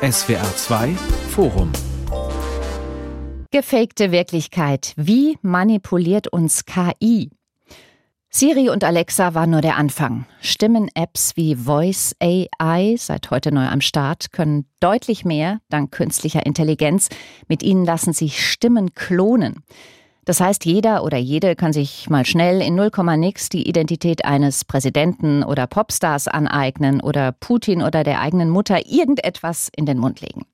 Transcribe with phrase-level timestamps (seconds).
[0.00, 0.94] SWR 2
[1.30, 1.72] Forum
[3.50, 4.92] Gefakte Wirklichkeit.
[4.96, 7.32] Wie manipuliert uns KI?
[8.30, 10.26] Siri und Alexa waren nur der Anfang.
[10.40, 17.08] Stimmen-Apps wie Voice AI, seit heute neu am Start, können deutlich mehr dank künstlicher Intelligenz.
[17.48, 19.64] Mit ihnen lassen sich Stimmen klonen.
[20.28, 24.62] Das heißt, jeder oder jede kann sich mal schnell in 0, nix die Identität eines
[24.62, 30.44] Präsidenten oder Popstars aneignen oder Putin oder der eigenen Mutter irgendetwas in den Mund legen.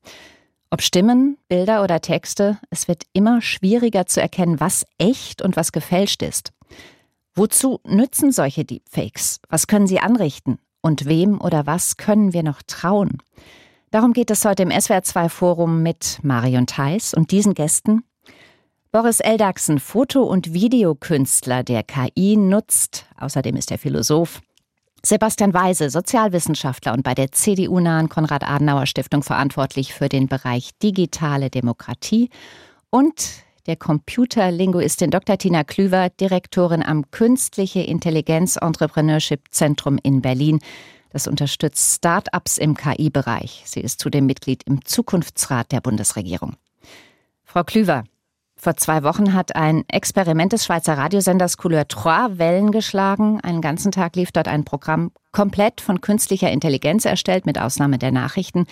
[0.71, 5.73] Ob Stimmen, Bilder oder Texte, es wird immer schwieriger zu erkennen, was echt und was
[5.73, 6.53] gefälscht ist.
[7.35, 9.41] Wozu nützen solche Deepfakes?
[9.49, 10.61] Was können sie anrichten?
[10.83, 13.19] Und wem oder was können wir noch trauen?
[13.91, 18.05] Darum geht es heute im SWR2 Forum mit Marion Theis und diesen Gästen.
[18.95, 23.07] Boris Eldachsen, Foto- und Videokünstler, der KI nutzt.
[23.19, 24.41] Außerdem ist er Philosoph.
[25.03, 32.31] Sebastian Weise, Sozialwissenschaftler und bei der CDU-nahen Konrad-Adenauer-Stiftung verantwortlich für den Bereich digitale Demokratie.
[32.89, 33.31] Und
[33.67, 35.39] der Computerlinguistin Dr.
[35.39, 40.61] Tina Klüver, Direktorin am Künstliche Intelligenz Entrepreneurship Zentrum in Berlin.
[41.11, 43.65] Das unterstützt Start-ups im KI-Bereich.
[43.67, 46.55] Sie ist zudem Mitglied im Zukunftsrat der Bundesregierung.
[47.43, 48.05] Frau Klüver,
[48.65, 53.39] vor zwei Wochen hat ein Experiment des Schweizer Radiosenders Couleur 3 Wellen geschlagen.
[53.43, 58.11] Einen ganzen Tag lief dort ein Programm komplett von künstlicher Intelligenz erstellt, mit Ausnahme der
[58.11, 58.65] Nachrichten.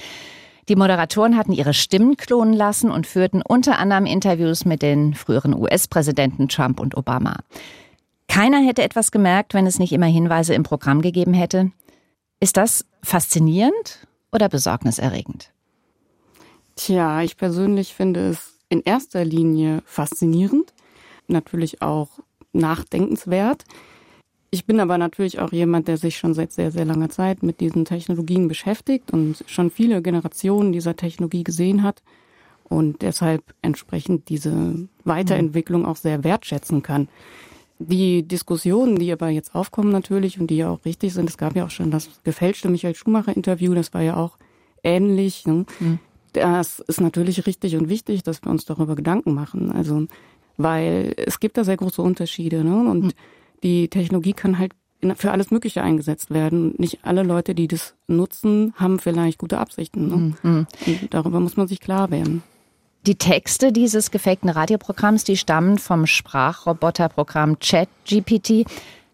[0.70, 5.54] Die Moderatoren hatten ihre Stimmen klonen lassen und führten unter anderem Interviews mit den früheren
[5.54, 7.36] US-Präsidenten Trump und Obama.
[8.28, 11.70] Keiner hätte etwas gemerkt, wenn es nicht immer Hinweise im Programm gegeben hätte.
[12.40, 15.50] Ist das faszinierend oder besorgniserregend?
[16.76, 20.72] Tja, ich persönlich finde es in erster Linie faszinierend,
[21.28, 22.08] natürlich auch
[22.54, 23.64] nachdenkenswert.
[24.50, 27.60] Ich bin aber natürlich auch jemand, der sich schon seit sehr, sehr langer Zeit mit
[27.60, 32.02] diesen Technologien beschäftigt und schon viele Generationen dieser Technologie gesehen hat
[32.64, 37.08] und deshalb entsprechend diese Weiterentwicklung auch sehr wertschätzen kann.
[37.78, 41.56] Die Diskussionen, die aber jetzt aufkommen natürlich und die ja auch richtig sind, es gab
[41.56, 44.38] ja auch schon das gefälschte Michael Schumacher Interview, das war ja auch
[44.82, 45.46] ähnlich.
[45.46, 45.66] Ne?
[45.78, 45.98] Mhm
[46.32, 49.72] das ist natürlich richtig und wichtig, dass wir uns darüber Gedanken machen.
[49.72, 50.06] Also,
[50.56, 52.90] weil es gibt da sehr große Unterschiede, ne?
[52.90, 53.12] Und mhm.
[53.62, 54.72] die Technologie kann halt
[55.16, 56.74] für alles Mögliche eingesetzt werden.
[56.78, 60.08] Nicht alle Leute, die das nutzen, haben vielleicht gute Absichten.
[60.08, 60.34] Ne?
[60.42, 60.66] Mhm.
[61.10, 62.42] darüber muss man sich klar werden.
[63.06, 68.64] Die Texte dieses gefakten Radioprogramms, die stammen vom Sprachroboterprogramm ChatGPT.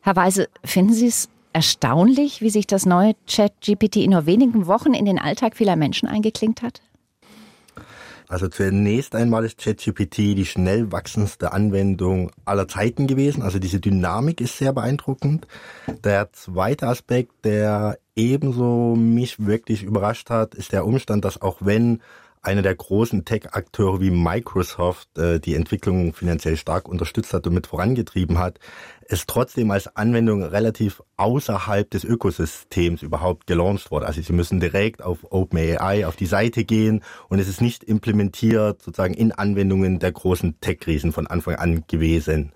[0.02, 4.92] Herr Weise, finden Sie es erstaunlich, wie sich das neue ChatGPT in nur wenigen Wochen
[4.92, 6.82] in den Alltag vieler Menschen eingeklinkt hat?
[8.28, 13.42] Also zunächst einmal ist ChatGPT die schnell wachsendste Anwendung aller Zeiten gewesen.
[13.42, 15.46] Also diese Dynamik ist sehr beeindruckend.
[16.04, 22.02] Der zweite Aspekt, der ebenso mich wirklich überrascht hat, ist der Umstand, dass auch wenn
[22.48, 27.66] einer der großen Tech-Akteure wie Microsoft äh, die Entwicklung finanziell stark unterstützt hat und mit
[27.66, 28.58] vorangetrieben hat,
[29.06, 34.06] es trotzdem als Anwendung relativ außerhalb des Ökosystems überhaupt gelauncht wurde.
[34.06, 38.82] Also Sie müssen direkt auf OpenAI auf die Seite gehen und es ist nicht implementiert
[38.82, 42.52] sozusagen in Anwendungen der großen Tech-Riesen von Anfang an gewesen.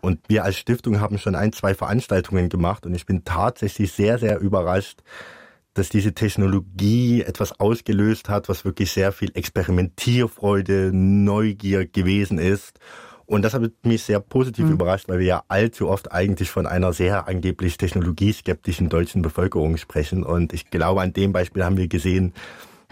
[0.00, 4.18] Und wir als Stiftung haben schon ein, zwei Veranstaltungen gemacht und ich bin tatsächlich sehr,
[4.18, 5.00] sehr überrascht,
[5.74, 12.78] dass diese Technologie etwas ausgelöst hat, was wirklich sehr viel Experimentierfreude, Neugier gewesen ist.
[13.24, 14.72] Und das hat mich sehr positiv mhm.
[14.72, 20.22] überrascht, weil wir ja allzu oft eigentlich von einer sehr angeblich technologieskeptischen deutschen Bevölkerung sprechen.
[20.22, 22.34] Und ich glaube, an dem Beispiel haben wir gesehen,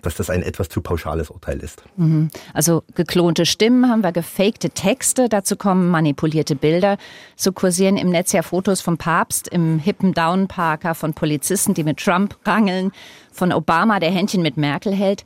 [0.02, 1.82] dass das ein etwas zu pauschales Urteil ist.
[1.96, 2.30] Mhm.
[2.54, 6.96] Also geklonte Stimmen haben wir, gefakte Texte, dazu kommen manipulierte Bilder.
[7.36, 11.98] So kursieren im Netz ja Fotos vom Papst im hippen Downparker, von Polizisten, die mit
[11.98, 12.92] Trump rangeln,
[13.32, 15.24] von Obama, der Händchen mit Merkel hält.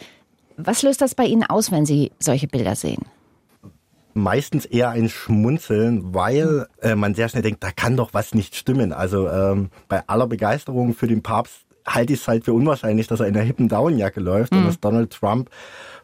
[0.56, 3.04] Was löst das bei Ihnen aus, wenn Sie solche Bilder sehen?
[4.14, 8.54] meistens eher ein Schmunzeln, weil äh, man sehr schnell denkt, da kann doch was nicht
[8.54, 8.92] stimmen.
[8.92, 13.20] Also ähm, bei aller Begeisterung für den Papst halte ich es halt für unwahrscheinlich, dass
[13.20, 14.60] er in der hippen Downjacke läuft mhm.
[14.60, 15.50] und dass Donald Trump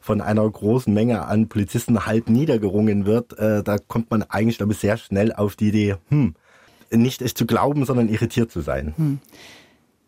[0.00, 3.38] von einer großen Menge an Polizisten halb niedergerungen wird.
[3.38, 6.34] Äh, da kommt man eigentlich, glaube ich, sehr schnell auf die Idee, hm,
[6.90, 8.94] nicht es zu glauben, sondern irritiert zu sein.
[8.96, 9.18] Hm.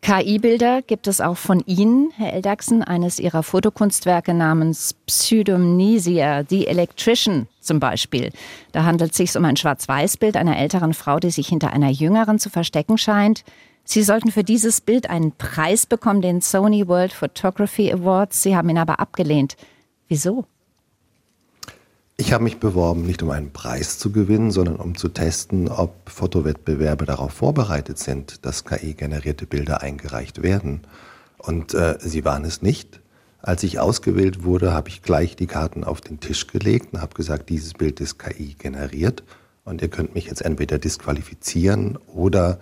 [0.01, 7.47] KI-Bilder gibt es auch von Ihnen, Herr Eldachsen, eines Ihrer Fotokunstwerke namens Pseudomnesia, The Electrician
[7.61, 8.31] zum Beispiel.
[8.73, 12.37] Da handelt es sich um ein Schwarz-Weiß-Bild einer älteren Frau, die sich hinter einer jüngeren
[12.37, 13.45] zu verstecken scheint.
[13.83, 18.41] Sie sollten für dieses Bild einen Preis bekommen, den Sony World Photography Awards.
[18.41, 19.57] Sie haben ihn aber abgelehnt.
[20.07, 20.45] Wieso?
[22.15, 26.09] Ich habe mich beworben, nicht um einen Preis zu gewinnen, sondern um zu testen, ob
[26.09, 30.81] Fotowettbewerbe darauf vorbereitet sind, dass KI-generierte Bilder eingereicht werden.
[31.39, 33.01] Und äh, sie waren es nicht.
[33.41, 37.15] Als ich ausgewählt wurde, habe ich gleich die Karten auf den Tisch gelegt und habe
[37.15, 39.23] gesagt, dieses Bild ist KI generiert
[39.65, 42.59] und ihr könnt mich jetzt entweder disqualifizieren oder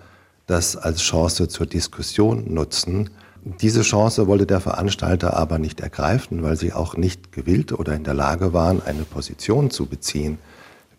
[0.52, 3.10] das als Chance zur Diskussion nutzen.
[3.44, 8.04] Diese Chance wollte der Veranstalter aber nicht ergreifen, weil sie auch nicht gewillt oder in
[8.04, 10.38] der Lage waren, eine Position zu beziehen,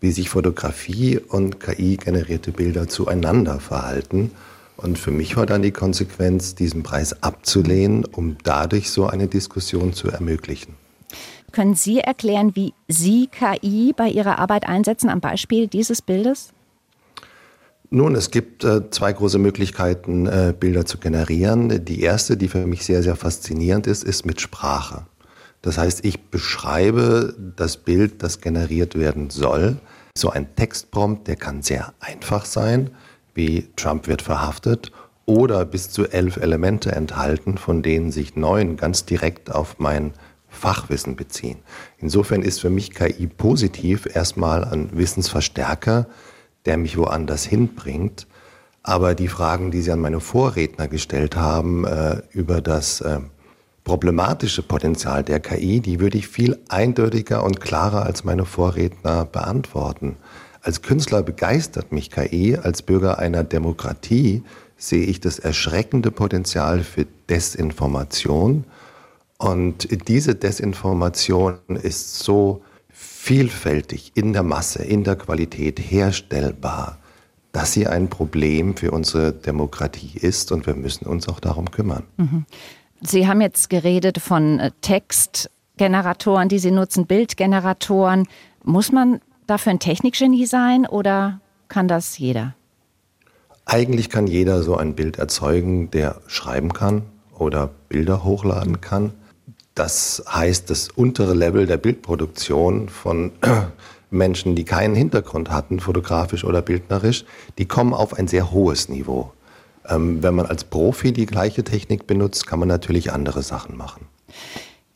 [0.01, 4.31] wie sich Fotografie und KI-generierte Bilder zueinander verhalten.
[4.75, 9.93] Und für mich war dann die Konsequenz, diesen Preis abzulehnen, um dadurch so eine Diskussion
[9.93, 10.75] zu ermöglichen.
[11.51, 16.53] Können Sie erklären, wie Sie KI bei Ihrer Arbeit einsetzen, am Beispiel dieses Bildes?
[17.93, 21.85] Nun, es gibt äh, zwei große Möglichkeiten, äh, Bilder zu generieren.
[21.85, 25.05] Die erste, die für mich sehr, sehr faszinierend ist, ist mit Sprache.
[25.61, 29.77] Das heißt, ich beschreibe das Bild, das generiert werden soll.
[30.17, 32.89] So ein Textprompt, der kann sehr einfach sein
[33.33, 34.91] wie Trump wird verhaftet
[35.25, 40.13] oder bis zu elf Elemente enthalten, von denen sich neun ganz direkt auf mein
[40.49, 41.59] Fachwissen beziehen.
[41.97, 46.07] Insofern ist für mich KI positiv erstmal ein Wissensverstärker,
[46.65, 48.27] der mich woanders hinbringt.
[48.83, 53.19] Aber die Fragen, die Sie an meine Vorredner gestellt haben äh, über das äh,
[53.83, 60.17] problematische Potenzial der KI, die würde ich viel eindeutiger und klarer als meine Vorredner beantworten.
[60.61, 64.43] Als Künstler begeistert mich KI, als Bürger einer Demokratie
[64.77, 68.65] sehe ich das erschreckende Potenzial für Desinformation.
[69.37, 72.63] Und diese Desinformation ist so
[73.23, 76.97] vielfältig in der Masse, in der Qualität herstellbar,
[77.53, 82.03] dass sie ein Problem für unsere Demokratie ist und wir müssen uns auch darum kümmern.
[82.17, 82.45] Mhm.
[82.99, 88.27] Sie haben jetzt geredet von äh, Textgeneratoren, die Sie nutzen, Bildgeneratoren.
[88.65, 91.39] Muss man dafür ein Technikgenie sein oder
[91.69, 92.55] kann das jeder?
[93.63, 97.03] Eigentlich kann jeder so ein Bild erzeugen, der schreiben kann
[97.37, 99.13] oder Bilder hochladen kann.
[99.75, 103.31] Das heißt, das untere Level der Bildproduktion von
[104.11, 107.25] Menschen, die keinen Hintergrund hatten, fotografisch oder bildnerisch,
[107.57, 109.33] die kommen auf ein sehr hohes Niveau.
[109.87, 114.07] Ähm, wenn man als Profi die gleiche Technik benutzt, kann man natürlich andere Sachen machen.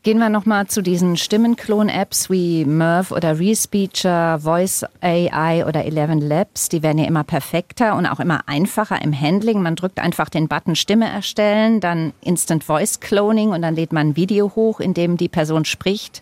[0.08, 6.70] Gehen wir nochmal zu diesen Stimmenklon-Apps wie Merv oder Respeecher, Voice AI oder Eleven Labs.
[6.70, 9.62] Die werden ja immer perfekter und auch immer einfacher im Handling.
[9.62, 14.12] Man drückt einfach den Button Stimme erstellen, dann Instant Voice Cloning und dann lädt man
[14.12, 16.22] ein Video hoch, in dem die Person spricht,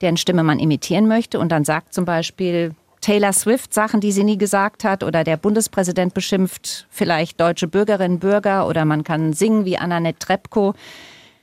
[0.00, 4.24] deren Stimme man imitieren möchte und dann sagt zum Beispiel Taylor Swift Sachen, die sie
[4.24, 9.34] nie gesagt hat oder der Bundespräsident beschimpft vielleicht deutsche Bürgerinnen und Bürger oder man kann
[9.34, 10.74] singen wie Annanette Trepko.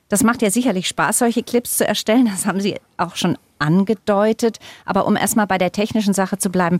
[0.09, 2.25] Das macht ja sicherlich Spaß, solche Clips zu erstellen.
[2.25, 4.59] Das haben Sie auch schon angedeutet.
[4.85, 6.79] Aber um erstmal bei der technischen Sache zu bleiben,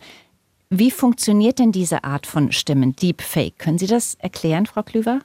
[0.69, 3.57] wie funktioniert denn diese Art von Stimmen, Deepfake?
[3.57, 5.21] Können Sie das erklären, Frau Klüver?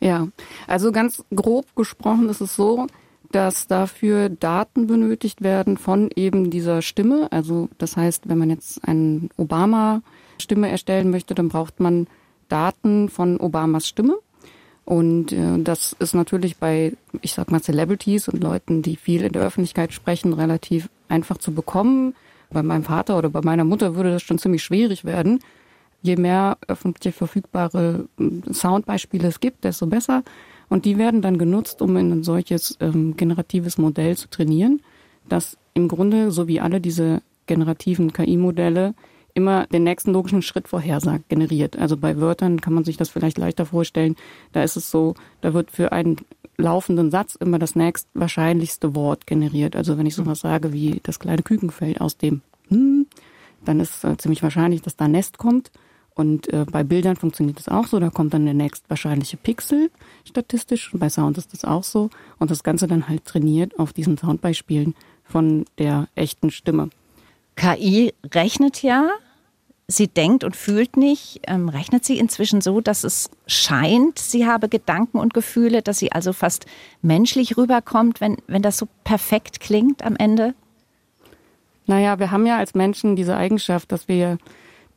[0.00, 0.28] Ja,
[0.66, 2.86] also ganz grob gesprochen ist es so,
[3.32, 7.28] dass dafür Daten benötigt werden von eben dieser Stimme.
[7.30, 12.06] Also das heißt, wenn man jetzt eine Obama-Stimme erstellen möchte, dann braucht man
[12.48, 14.18] Daten von Obamas Stimme.
[14.86, 19.32] Und äh, das ist natürlich bei, ich sag mal, Celebrities und Leuten, die viel in
[19.32, 22.14] der Öffentlichkeit sprechen, relativ einfach zu bekommen.
[22.50, 25.40] Bei meinem Vater oder bei meiner Mutter würde das schon ziemlich schwierig werden.
[26.02, 30.22] Je mehr öffentlich verfügbare hm, Soundbeispiele es gibt, desto besser.
[30.68, 34.82] Und die werden dann genutzt, um in ein solches ähm, generatives Modell zu trainieren,
[35.28, 38.94] das im Grunde, so wie alle diese generativen KI-Modelle,
[39.36, 41.78] immer den nächsten logischen Schritt vorhersagt, generiert.
[41.78, 44.16] Also bei Wörtern kann man sich das vielleicht leichter vorstellen.
[44.52, 46.16] Da ist es so, da wird für einen
[46.56, 49.76] laufenden Satz immer das nächst wahrscheinlichste Wort generiert.
[49.76, 53.06] Also wenn ich sowas sage wie das kleine Kükenfeld aus dem hm,
[53.64, 55.70] dann ist äh, ziemlich wahrscheinlich, dass da Nest kommt.
[56.14, 58.00] Und äh, bei Bildern funktioniert das auch so.
[58.00, 59.90] Da kommt dann der nächst wahrscheinliche Pixel
[60.24, 60.94] statistisch.
[60.94, 62.08] Und bei Sound ist das auch so.
[62.38, 66.88] Und das Ganze dann halt trainiert auf diesen Soundbeispielen von der echten Stimme.
[67.56, 69.10] KI rechnet ja
[69.88, 74.68] sie denkt und fühlt nicht, ähm, rechnet sie inzwischen so, dass es scheint, sie habe
[74.68, 76.66] Gedanken und Gefühle, dass sie also fast
[77.02, 80.54] menschlich rüberkommt, wenn, wenn das so perfekt klingt am Ende?
[81.86, 84.38] Naja, wir haben ja als Menschen diese Eigenschaft, dass wir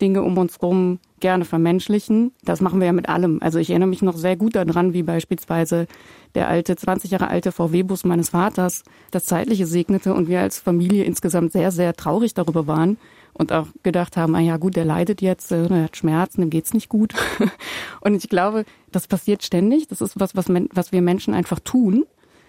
[0.01, 2.31] Dinge um uns herum gerne vermenschlichen.
[2.43, 3.39] Das machen wir ja mit allem.
[3.41, 5.87] Also ich erinnere mich noch sehr gut daran, wie beispielsweise
[6.35, 11.03] der alte, 20 Jahre alte VW-Bus meines Vaters das Zeitliche segnete und wir als Familie
[11.03, 12.97] insgesamt sehr, sehr traurig darüber waren,
[13.39, 16.49] und auch gedacht haben, ah ja gut, der leidet jetzt, äh, er hat Schmerzen, dem
[16.49, 17.13] geht's nicht gut.
[18.01, 19.87] und ich glaube, das passiert ständig.
[19.87, 22.05] Das ist was, was, was wir Menschen einfach tun.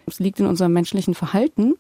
[0.07, 1.75] Es liegt in unserem menschlichen Verhalten.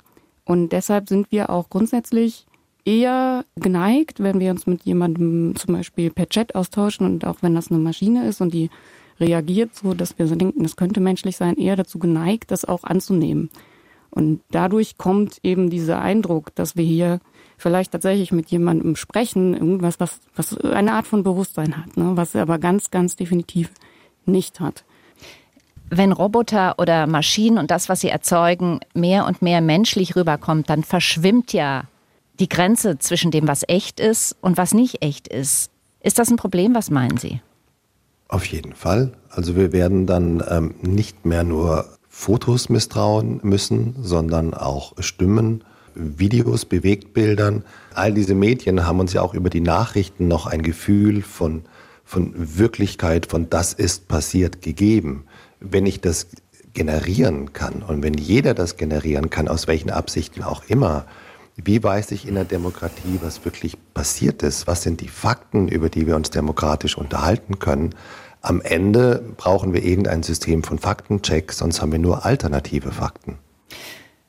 [0.45, 2.47] Und deshalb sind wir auch grundsätzlich
[2.85, 7.55] eher geneigt, wenn wir uns mit jemandem zum Beispiel per Chat austauschen und auch wenn
[7.55, 8.71] das eine Maschine ist und die
[9.19, 12.85] reagiert so, dass wir so denken, das könnte menschlich sein, eher dazu geneigt, das auch
[12.85, 13.51] anzunehmen.
[14.11, 17.21] Und dadurch kommt eben dieser Eindruck, dass wir hier
[17.57, 22.13] vielleicht tatsächlich mit jemandem sprechen, irgendwas, was, was eine Art von Bewusstsein hat, ne?
[22.15, 23.71] was er aber ganz, ganz definitiv
[24.27, 24.85] nicht hat.
[25.91, 30.85] Wenn Roboter oder Maschinen und das, was sie erzeugen, mehr und mehr menschlich rüberkommt, dann
[30.85, 31.85] verschwimmt ja
[32.39, 35.71] die Grenze zwischen dem, was echt ist und was nicht echt ist.
[36.01, 36.75] Ist das ein Problem?
[36.75, 37.41] Was meinen Sie?
[38.29, 39.13] Auf jeden Fall.
[39.29, 41.87] Also wir werden dann ähm, nicht mehr nur
[42.21, 47.65] Fotos misstrauen müssen, sondern auch Stimmen, Videos, Bewegtbildern.
[47.95, 51.63] All diese Medien haben uns ja auch über die Nachrichten noch ein Gefühl von,
[52.05, 55.25] von Wirklichkeit, von das ist passiert gegeben.
[55.61, 56.27] Wenn ich das
[56.75, 61.07] generieren kann und wenn jeder das generieren kann, aus welchen Absichten auch immer,
[61.57, 64.67] wie weiß ich in der Demokratie, was wirklich passiert ist?
[64.67, 67.95] Was sind die Fakten, über die wir uns demokratisch unterhalten können?
[68.43, 73.39] Am Ende brauchen wir irgendein System von Faktenchecks, sonst haben wir nur alternative Fakten.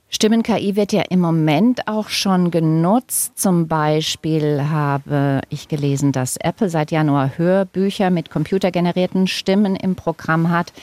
[0.09, 3.39] Stimmen-KI wird ja im Moment auch schon genutzt.
[3.39, 10.49] Zum Beispiel habe ich gelesen, dass Apple seit Januar Hörbücher mit computergenerierten Stimmen im Programm
[10.49, 10.73] hat.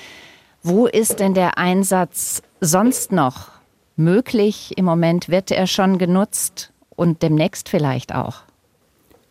[0.63, 3.51] Wo ist denn der Einsatz sonst noch
[3.97, 4.73] möglich?
[4.79, 8.43] Im Moment wird er schon genutzt und demnächst vielleicht auch.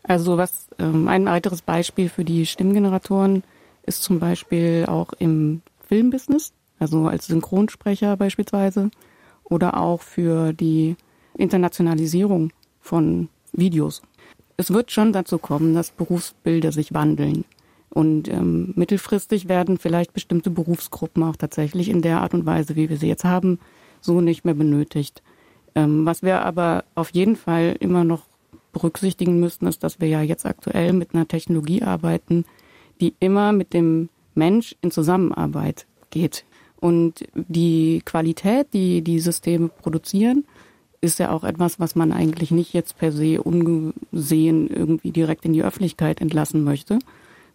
[0.03, 3.43] Also was ähm, ein weiteres Beispiel für die Stimmgeneratoren
[3.87, 8.91] ist zum Beispiel auch im Filmbusiness, also als Synchronsprecher beispielsweise
[9.43, 10.95] oder auch für die
[11.37, 12.51] Internationalisierung
[12.81, 14.01] von Videos.
[14.57, 17.45] Es wird schon dazu kommen, dass Berufsbilder sich wandeln.
[17.89, 22.89] Und ähm, mittelfristig werden vielleicht bestimmte Berufsgruppen auch tatsächlich in der Art und Weise, wie
[22.89, 23.59] wir sie jetzt haben,
[24.01, 25.23] so nicht mehr benötigt.
[25.73, 28.23] Ähm, was wir aber auf jeden Fall immer noch
[28.73, 32.45] berücksichtigen müssen, ist, dass wir ja jetzt aktuell mit einer Technologie arbeiten,
[32.99, 36.45] die immer mit dem Mensch in Zusammenarbeit geht.
[36.79, 40.45] Und die Qualität, die die Systeme produzieren,
[41.01, 45.53] ist ja auch etwas, was man eigentlich nicht jetzt per se ungesehen irgendwie direkt in
[45.53, 46.99] die Öffentlichkeit entlassen möchte,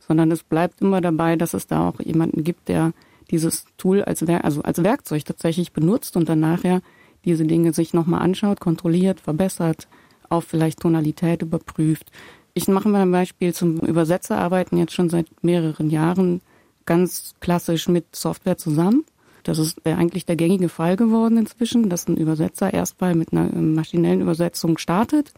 [0.01, 2.93] sondern es bleibt immer dabei, dass es da auch jemanden gibt, der
[3.31, 6.83] dieses Tool als, Wer also als Werkzeug tatsächlich benutzt und dann nachher
[7.25, 9.89] diese Dinge sich nochmal anschaut, kontrolliert, verbessert,
[10.29, 12.11] auch vielleicht Tonalität überprüft.
[12.55, 16.41] Ich mache mal ein Beispiel zum Übersetzerarbeiten jetzt schon seit mehreren Jahren
[16.85, 19.05] ganz klassisch mit Software zusammen.
[19.45, 24.21] Das ist eigentlich der gängige Fall geworden inzwischen, dass ein Übersetzer erstmal mit einer maschinellen
[24.21, 25.33] Übersetzung startet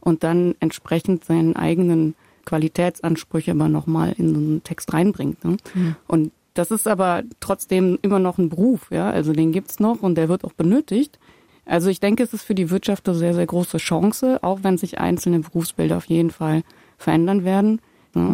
[0.00, 2.14] und dann entsprechend seinen eigenen
[2.46, 5.44] Qualitätsansprüche aber nochmal in so einen Text reinbringt.
[5.44, 5.56] Ne?
[5.74, 5.96] Mhm.
[6.06, 9.10] Und das ist aber trotzdem immer noch ein Beruf, ja.
[9.10, 11.18] Also den gibt's noch und der wird auch benötigt.
[11.66, 14.76] Also ich denke, es ist für die Wirtschaft eine sehr, sehr große Chance, auch wenn
[14.78, 16.62] sich einzelne Berufsbilder auf jeden Fall
[16.98, 17.80] verändern werden.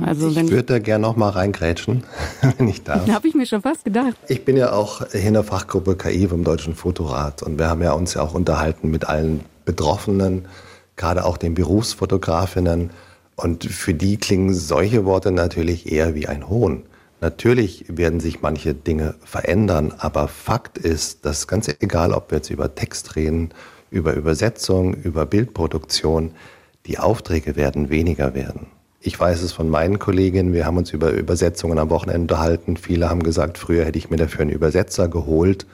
[0.05, 2.05] Also ich würde da gerne noch mal reingrätschen,
[2.59, 3.07] wenn ich darf.
[3.07, 4.15] Da habe ich mir schon fast gedacht.
[4.29, 7.93] Ich bin ja auch in der Fachgruppe KI vom Deutschen Fotorat und wir haben ja
[7.93, 10.47] uns ja auch unterhalten mit allen Betroffenen,
[10.97, 12.91] gerade auch den Berufsfotografinnen.
[13.37, 16.83] Und für die klingen solche Worte natürlich eher wie ein Hohn.
[17.21, 22.51] Natürlich werden sich manche Dinge verändern, aber Fakt ist, dass ganz egal, ob wir jetzt
[22.51, 23.51] über Text reden,
[23.91, 26.33] über Übersetzung, über Bildproduktion,
[26.87, 28.67] die Aufträge werden weniger werden.
[29.03, 32.77] Ich weiß es von meinen Kolleginnen, wir haben uns über Übersetzungen am Wochenende unterhalten.
[32.77, 35.67] Viele haben gesagt, früher hätte ich mir dafür einen Übersetzer geholt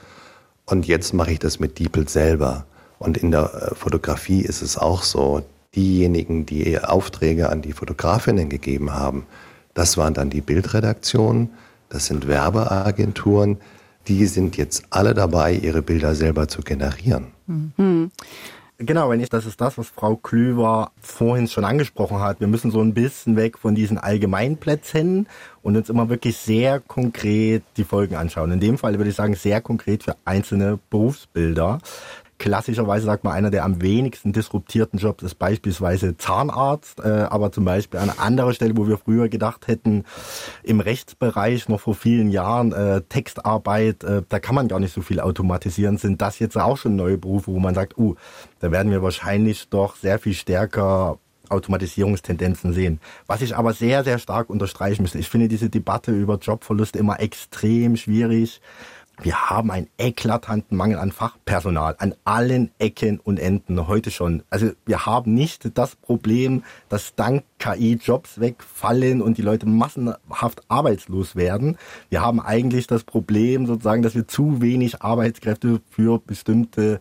[0.64, 2.66] und jetzt mache ich das mit DeepL selber.
[2.98, 5.42] Und in der äh, Fotografie ist es auch so.
[5.74, 9.26] Diejenigen, die Aufträge an die Fotografinnen gegeben haben,
[9.76, 11.50] das waren dann die Bildredaktionen,
[11.90, 13.58] das sind Werbeagenturen,
[14.08, 17.26] die sind jetzt alle dabei, ihre Bilder selber zu generieren.
[17.46, 18.10] Mhm.
[18.78, 22.40] Genau, wenn ich, das ist das, was Frau Klüver vorhin schon angesprochen hat.
[22.40, 25.28] Wir müssen so ein bisschen weg von diesen Allgemeinplätzen
[25.62, 28.52] und uns immer wirklich sehr konkret die Folgen anschauen.
[28.52, 31.78] In dem Fall würde ich sagen, sehr konkret für einzelne Berufsbilder
[32.38, 37.64] klassischerweise sagt man, einer der am wenigsten disruptierten Jobs ist beispielsweise Zahnarzt, äh, aber zum
[37.64, 40.04] Beispiel an anderer Stelle, wo wir früher gedacht hätten,
[40.62, 45.02] im Rechtsbereich noch vor vielen Jahren äh, Textarbeit, äh, da kann man gar nicht so
[45.02, 48.14] viel automatisieren, sind das jetzt auch schon neue Berufe, wo man sagt, uh,
[48.60, 53.00] da werden wir wahrscheinlich doch sehr viel stärker Automatisierungstendenzen sehen.
[53.26, 57.20] Was ich aber sehr, sehr stark unterstreichen müsste, ich finde diese Debatte über Jobverluste immer
[57.20, 58.60] extrem schwierig
[59.22, 64.42] wir haben einen eklatanten Mangel an Fachpersonal an allen Ecken und Enden heute schon.
[64.50, 70.62] Also wir haben nicht das Problem, dass dank KI Jobs wegfallen und die Leute massenhaft
[70.68, 71.78] arbeitslos werden.
[72.10, 77.00] Wir haben eigentlich das Problem sozusagen, dass wir zu wenig Arbeitskräfte für bestimmte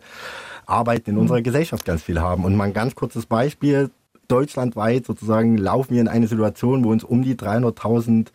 [0.64, 2.44] Arbeiten in unserer Gesellschaft ganz viel haben.
[2.44, 3.90] Und mal ein ganz kurzes Beispiel.
[4.28, 8.28] Deutschlandweit sozusagen laufen wir in eine Situation, wo uns um die 300.000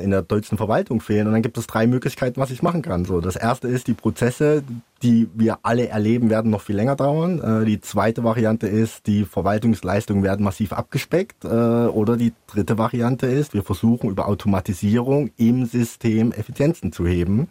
[0.00, 1.26] in der deutschen Verwaltung fehlen.
[1.26, 3.04] Und dann gibt es drei Möglichkeiten, was ich machen kann.
[3.04, 4.62] So, das erste ist, die Prozesse,
[5.02, 7.40] die wir alle erleben, werden noch viel länger dauern.
[7.40, 11.44] Äh, die zweite Variante ist, die Verwaltungsleistungen werden massiv abgespeckt.
[11.44, 17.48] Äh, oder die dritte Variante ist, wir versuchen über Automatisierung im System Effizienzen zu heben.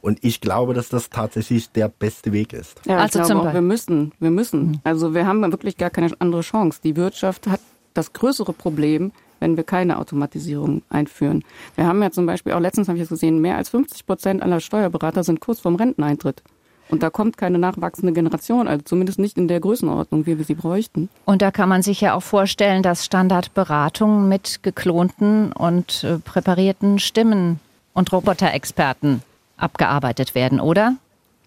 [0.00, 2.80] Und ich glaube, dass das tatsächlich der beste Weg ist.
[2.86, 4.66] Ja, also glaube auch, wir müssen, wir müssen.
[4.66, 4.80] Mhm.
[4.84, 6.80] Also wir haben wirklich gar keine andere Chance.
[6.82, 7.60] Die Wirtschaft hat
[7.94, 9.12] das größere Problem,
[9.44, 11.44] wenn wir keine Automatisierung einführen.
[11.76, 14.42] Wir haben ja zum Beispiel auch letztens habe ich es gesehen, mehr als 50 Prozent
[14.42, 16.42] aller Steuerberater sind kurz vorm Renteneintritt.
[16.88, 20.54] Und da kommt keine nachwachsende Generation, also zumindest nicht in der Größenordnung, wie wir sie
[20.54, 21.10] bräuchten.
[21.26, 26.98] Und da kann man sich ja auch vorstellen, dass Standardberatungen mit geklonten und äh, präparierten
[26.98, 27.60] Stimmen
[27.92, 29.22] und Roboterexperten
[29.58, 30.96] abgearbeitet werden, oder?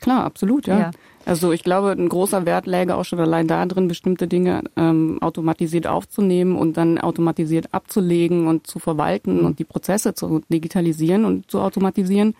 [0.01, 0.79] Klar, absolut, ja.
[0.79, 0.91] ja.
[1.27, 5.85] Also ich glaube, ein großer Wert läge auch schon allein darin, bestimmte Dinge ähm, automatisiert
[5.85, 11.59] aufzunehmen und dann automatisiert abzulegen und zu verwalten und die Prozesse zu digitalisieren und zu
[11.59, 12.33] automatisieren.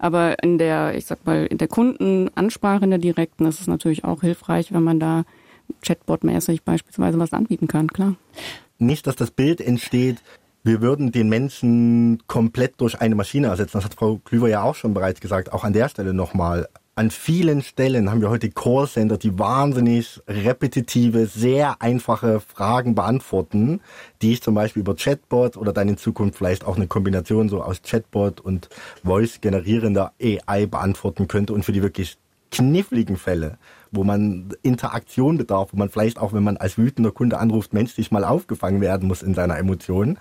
[0.00, 4.02] Aber in der, ich sag mal, in der Kundenansprache in der direkten ist es natürlich
[4.02, 5.22] auch hilfreich, wenn man da
[5.84, 8.16] Chatbot-mäßig beispielsweise was anbieten kann, klar.
[8.76, 10.16] Nicht, dass das Bild entsteht,
[10.64, 13.74] wir würden den Menschen komplett durch eine Maschine ersetzen.
[13.74, 15.52] Das hat Frau Klüver ja auch schon bereits gesagt.
[15.52, 21.26] Auch an der Stelle nochmal an vielen Stellen haben wir heute Callcenter, die wahnsinnig repetitive,
[21.26, 23.80] sehr einfache Fragen beantworten,
[24.20, 27.62] die ich zum Beispiel über Chatbot oder dann in Zukunft vielleicht auch eine Kombination so
[27.62, 28.68] aus Chatbot und
[29.02, 32.18] Voice generierender AI beantworten könnte und für die wirklich
[32.50, 33.56] kniffligen Fälle,
[33.90, 38.10] wo man Interaktion bedarf, wo man vielleicht auch, wenn man als wütender Kunde anruft, menschlich
[38.10, 40.18] mal aufgefangen werden muss in seiner Emotion,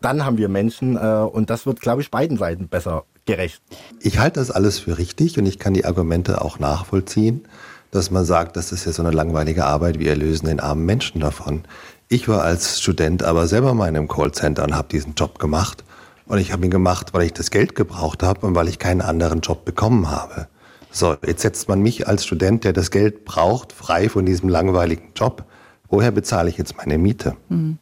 [0.00, 3.62] dann haben wir Menschen äh, und das wird, glaube ich, beiden Seiten besser gerecht.
[4.00, 7.44] Ich halte das alles für richtig und ich kann die Argumente auch nachvollziehen,
[7.90, 11.20] dass man sagt, das ist ja so eine langweilige Arbeit, wir erlösen den armen Menschen
[11.20, 11.62] davon.
[12.08, 15.84] Ich war als Student aber selber mal in einem Callcenter und habe diesen Job gemacht.
[16.26, 19.02] Und ich habe ihn gemacht, weil ich das Geld gebraucht habe und weil ich keinen
[19.02, 20.48] anderen Job bekommen habe.
[20.90, 25.12] So, jetzt setzt man mich als Student, der das Geld braucht, frei von diesem langweiligen
[25.14, 25.44] Job.
[25.88, 27.36] Woher bezahle ich jetzt meine Miete?
[27.50, 27.78] Mhm.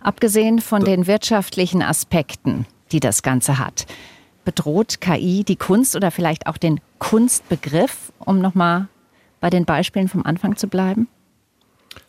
[0.00, 3.86] Abgesehen von den wirtschaftlichen Aspekten, die das Ganze hat,
[4.44, 8.88] bedroht KI die Kunst oder vielleicht auch den Kunstbegriff, um nochmal
[9.40, 11.08] bei den Beispielen vom Anfang zu bleiben?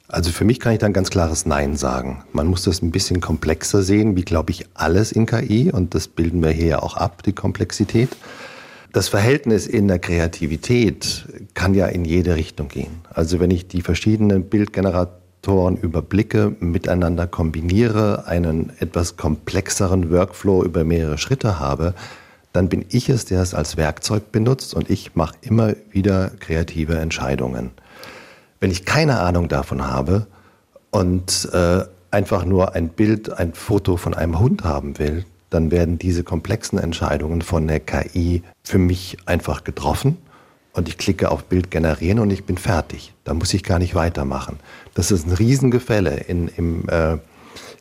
[0.08, 2.26] Also für mich kann ich da ein ganz klares Nein sagen.
[2.34, 6.10] Man muss das ein bisschen komplexer sehen, wie glaube ich alles in KI und das
[6.10, 8.10] bilden wir hier ja auch ab, die Komplexität.
[8.92, 13.00] Das Verhältnis in der Kreativität kann ja in jede Richtung gehen.
[13.10, 21.18] Also wenn ich die verschiedenen Bildgeneratoren überblicke, miteinander kombiniere, einen etwas komplexeren Workflow über mehrere
[21.18, 21.94] Schritte habe,
[22.54, 26.98] dann bin ich es, der es als Werkzeug benutzt und ich mache immer wieder kreative
[26.98, 27.72] Entscheidungen.
[28.60, 30.28] Wenn ich keine Ahnung davon habe
[30.92, 35.98] und äh, einfach nur ein Bild, ein Foto von einem Hund haben will, dann werden
[35.98, 40.18] diese komplexen Entscheidungen von der KI für mich einfach getroffen
[40.74, 43.14] und ich klicke auf Bild generieren und ich bin fertig.
[43.24, 44.60] Da muss ich gar nicht weitermachen.
[44.94, 47.18] Das ist ein Riesengefälle in, im äh,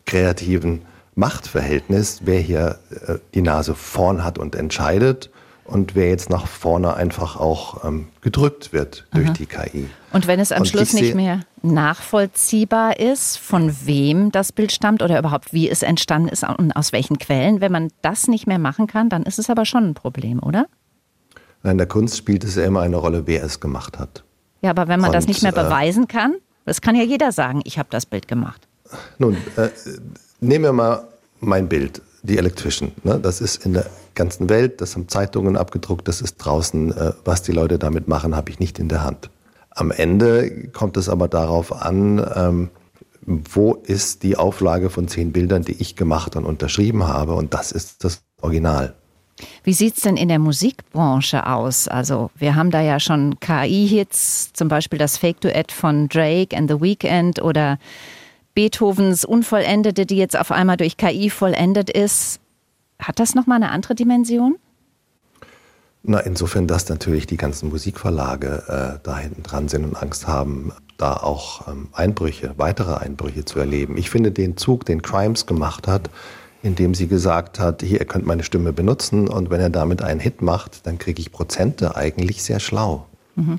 [0.07, 0.83] kreativen
[1.15, 5.31] Machtverhältnis, wer hier äh, die Nase vorn hat und entscheidet
[5.65, 9.35] und wer jetzt nach vorne einfach auch ähm, gedrückt wird durch Aha.
[9.35, 9.91] die KI.
[10.13, 15.03] Und wenn es am und Schluss nicht mehr nachvollziehbar ist, von wem das Bild stammt
[15.03, 18.59] oder überhaupt wie es entstanden ist und aus welchen Quellen, wenn man das nicht mehr
[18.59, 20.67] machen kann, dann ist es aber schon ein Problem, oder?
[21.63, 24.25] In der Kunst spielt es ja immer eine Rolle, wer es gemacht hat.
[24.63, 27.33] Ja, aber wenn man und, das nicht mehr äh, beweisen kann, das kann ja jeder
[27.33, 28.67] sagen, ich habe das Bild gemacht.
[29.19, 29.69] Nun, äh,
[30.41, 31.09] nehmen wir mal
[31.41, 32.93] mein Bild, die Electrician.
[33.05, 33.19] Ne?
[33.21, 36.93] Das ist in der ganzen Welt, das haben Zeitungen abgedruckt, das ist draußen.
[36.97, 39.31] Äh, was die Leute damit machen, habe ich nicht in der Hand.
[39.71, 42.71] Am Ende kommt es aber darauf an, ähm,
[43.23, 47.35] wo ist die Auflage von zehn Bildern, die ich gemacht und unterschrieben habe.
[47.35, 48.95] Und das ist das Original.
[49.63, 51.89] Wie sieht es denn in der Musikbranche aus?
[51.89, 56.81] Also wir haben da ja schon KI-Hits, zum Beispiel das Fake-Duett von Drake and The
[56.81, 57.79] Weeknd oder
[58.61, 62.41] Beethovens Unvollendete, die jetzt auf einmal durch KI vollendet ist.
[62.99, 64.59] Hat das nochmal eine andere Dimension?
[66.03, 70.73] Na, insofern, dass natürlich die ganzen Musikverlage äh, da hinten dran sind und Angst haben,
[70.99, 73.97] da auch ähm, Einbrüche, weitere Einbrüche zu erleben.
[73.97, 76.11] Ich finde den Zug, den Crimes gemacht hat,
[76.63, 80.21] indem sie gesagt hat, hier, ihr könnt meine Stimme benutzen und wenn er damit einen
[80.21, 83.07] Hit macht, dann kriege ich Prozente, eigentlich sehr schlau.
[83.37, 83.59] Mhm.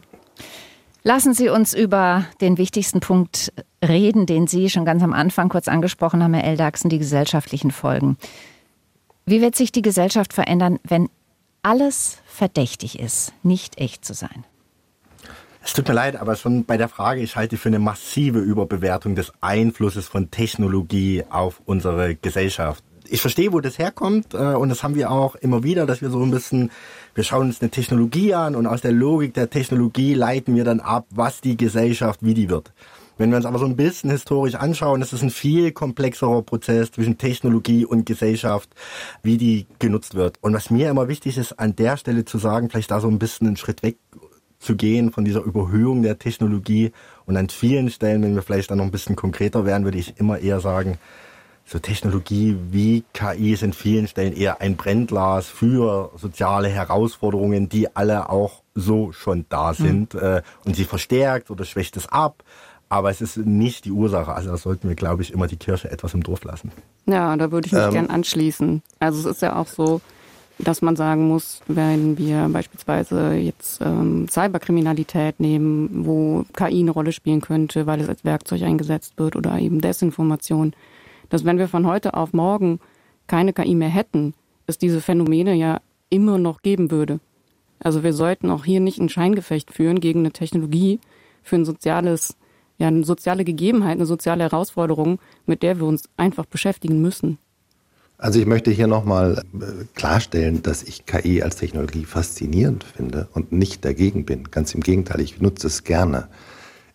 [1.04, 3.52] Lassen Sie uns über den wichtigsten Punkt
[3.84, 8.18] reden, den Sie schon ganz am Anfang kurz angesprochen haben, Herr Eldachsen, die gesellschaftlichen Folgen.
[9.26, 11.10] Wie wird sich die Gesellschaft verändern, wenn
[11.64, 14.46] alles verdächtig ist, nicht echt zu sein?
[15.64, 19.16] Es tut mir leid, aber schon bei der Frage, ich halte für eine massive Überbewertung
[19.16, 24.84] des Einflusses von Technologie auf unsere Gesellschaft ich verstehe, wo das herkommt äh, und das
[24.84, 26.72] haben wir auch immer wieder, dass wir so ein bisschen,
[27.14, 30.80] wir schauen uns eine Technologie an und aus der Logik der Technologie leiten wir dann
[30.80, 32.72] ab, was die Gesellschaft, wie die wird.
[33.18, 36.92] Wenn wir uns aber so ein bisschen historisch anschauen, ist es ein viel komplexerer Prozess
[36.92, 38.70] zwischen Technologie und Gesellschaft,
[39.22, 40.38] wie die genutzt wird.
[40.42, 43.20] Und was mir immer wichtig ist, an der Stelle zu sagen, vielleicht da so ein
[43.20, 43.98] bisschen einen Schritt weg
[44.58, 46.94] zu gehen von dieser Überhöhung der Technologie
[47.26, 50.18] und an vielen Stellen, wenn wir vielleicht dann noch ein bisschen konkreter wären, würde ich
[50.18, 50.98] immer eher sagen,
[51.72, 57.96] so Technologie wie KI ist in vielen Stellen eher ein Brennglas für soziale Herausforderungen, die
[57.96, 59.76] alle auch so schon da hm.
[59.76, 60.14] sind.
[60.14, 60.42] Mhm.
[60.66, 62.44] und sie verstärkt oder schwächt es ab.
[62.90, 64.34] Aber es ist nicht die Ursache.
[64.34, 66.74] Also da sollten wir, glaube ich, immer die Kirche etwas im Dorf lassen.
[67.06, 68.82] Ja, da würde ich mich ähm, gern anschließen.
[69.00, 70.02] Also es ist ja auch so,
[70.60, 77.14] dass man sagen muss, wenn wir beispielsweise jetzt ähm, Cyberkriminalität nehmen, wo KI eine Rolle
[77.14, 80.74] spielen könnte, weil es als Werkzeug eingesetzt wird oder eben Desinformation,
[81.32, 82.80] dass wenn wir von heute auf morgen
[83.26, 84.34] keine KI mehr hätten,
[84.68, 87.20] es diese Phänomene ja immer noch geben würde.
[87.80, 91.00] Also wir sollten auch hier nicht ein Scheingefecht führen gegen eine Technologie
[91.42, 92.36] für ein soziales,
[92.78, 97.38] ja, eine soziale Gegebenheit, eine soziale Herausforderung, mit der wir uns einfach beschäftigen müssen.
[98.18, 103.54] Also ich möchte hier nochmal äh, klarstellen, dass ich KI als Technologie faszinierend finde und
[103.54, 104.52] nicht dagegen bin.
[104.52, 106.28] Ganz im Gegenteil, ich nutze es gerne.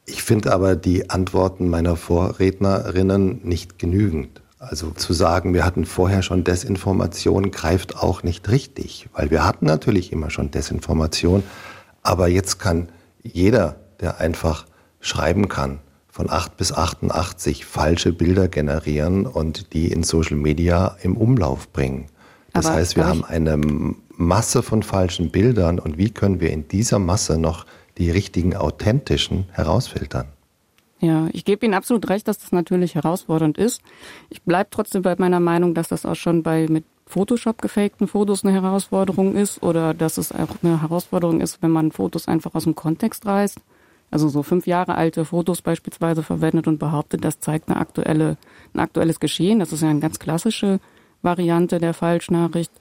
[0.07, 4.41] Ich finde aber die Antworten meiner Vorrednerinnen nicht genügend.
[4.59, 9.67] Also zu sagen, wir hatten vorher schon Desinformation, greift auch nicht richtig, weil wir hatten
[9.67, 11.43] natürlich immer schon Desinformation,
[12.03, 12.89] aber jetzt kann
[13.23, 14.67] jeder, der einfach
[15.01, 21.17] schreiben kann, von 8 bis 88 falsche Bilder generieren und die in Social Media im
[21.17, 22.07] Umlauf bringen.
[22.55, 23.61] Das aber heißt, wir haben eine
[24.17, 27.67] Masse von falschen Bildern und wie können wir in dieser Masse noch
[27.99, 30.29] die richtigen, authentischen herausfiltern.
[31.01, 33.83] Ja, ich gebe Ihnen absolut recht, dass das natürlich herausfordernd ist.
[34.31, 38.45] Ich bleibe trotzdem bei meiner Meinung, dass das auch schon bei mit Photoshop gefakten Fotos
[38.45, 42.65] eine Herausforderung ist oder dass es auch eine Herausforderung ist, wenn man Fotos einfach aus
[42.65, 43.61] dem Kontext reißt.
[44.11, 48.37] Also so fünf Jahre alte Fotos beispielsweise verwendet und behauptet, das zeigt eine aktuelle,
[48.73, 49.59] ein aktuelles Geschehen.
[49.59, 50.81] Das ist ja eine ganz klassische
[51.23, 52.73] Variante der Falschnachricht.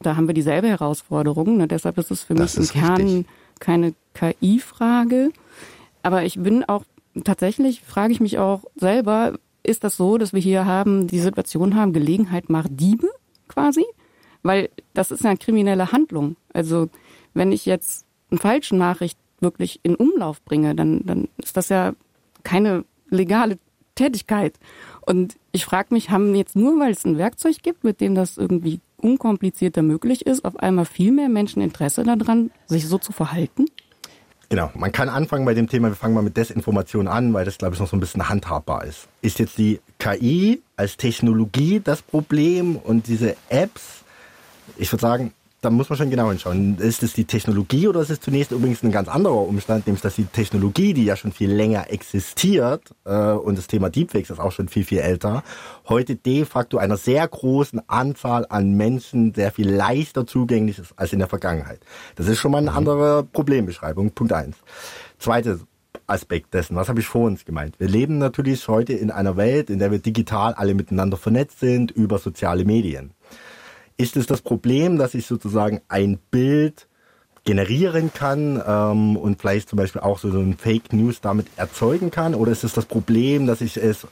[0.00, 1.56] Da haben wir dieselbe Herausforderung.
[1.56, 1.66] Ne?
[1.66, 3.26] Deshalb ist es für das mich im Kern richtig
[3.60, 5.30] keine KI-Frage.
[6.02, 6.84] Aber ich bin auch
[7.24, 11.74] tatsächlich, frage ich mich auch selber, ist das so, dass wir hier haben, die Situation
[11.74, 13.08] haben, Gelegenheit macht Diebe
[13.48, 13.84] quasi?
[14.42, 16.36] Weil das ist eine kriminelle Handlung.
[16.52, 16.88] Also
[17.32, 21.94] wenn ich jetzt eine falsche Nachricht wirklich in Umlauf bringe, dann, dann ist das ja
[22.42, 23.58] keine legale
[23.94, 24.54] Tätigkeit.
[25.00, 28.36] Und ich frage mich, haben jetzt nur, weil es ein Werkzeug gibt, mit dem das
[28.36, 33.66] irgendwie unkomplizierter möglich ist, auf einmal viel mehr Menschen Interesse daran, sich so zu verhalten?
[34.48, 37.58] Genau, man kann anfangen bei dem Thema, wir fangen mal mit Desinformation an, weil das,
[37.58, 39.08] glaube ich, noch so ein bisschen handhabbar ist.
[39.22, 44.04] Ist jetzt die KI als Technologie das Problem und diese Apps,
[44.76, 45.32] ich würde sagen,
[45.64, 46.76] da muss man schon genau hinschauen.
[46.78, 50.16] Ist es die Technologie oder ist es zunächst übrigens ein ganz anderer Umstand, nämlich dass
[50.16, 54.52] die Technologie, die ja schon viel länger existiert, äh, und das Thema Deepfakes ist auch
[54.52, 55.42] schon viel, viel älter,
[55.88, 61.12] heute de facto einer sehr großen Anzahl an Menschen sehr viel leichter zugänglich ist als
[61.12, 61.80] in der Vergangenheit.
[62.16, 62.76] Das ist schon mal eine mhm.
[62.76, 64.10] andere Problembeschreibung.
[64.10, 64.56] Punkt eins.
[65.18, 65.60] Zweite
[66.06, 67.80] Aspekt dessen, was habe ich vor uns gemeint?
[67.80, 71.90] Wir leben natürlich heute in einer Welt, in der wir digital alle miteinander vernetzt sind
[71.90, 73.13] über soziale Medien.
[73.96, 76.88] Ist es das Problem, dass ich sozusagen ein Bild
[77.44, 82.34] generieren kann ähm, und vielleicht zum Beispiel auch so ein Fake News damit erzeugen kann?
[82.34, 84.06] Oder ist es das Problem, dass ich es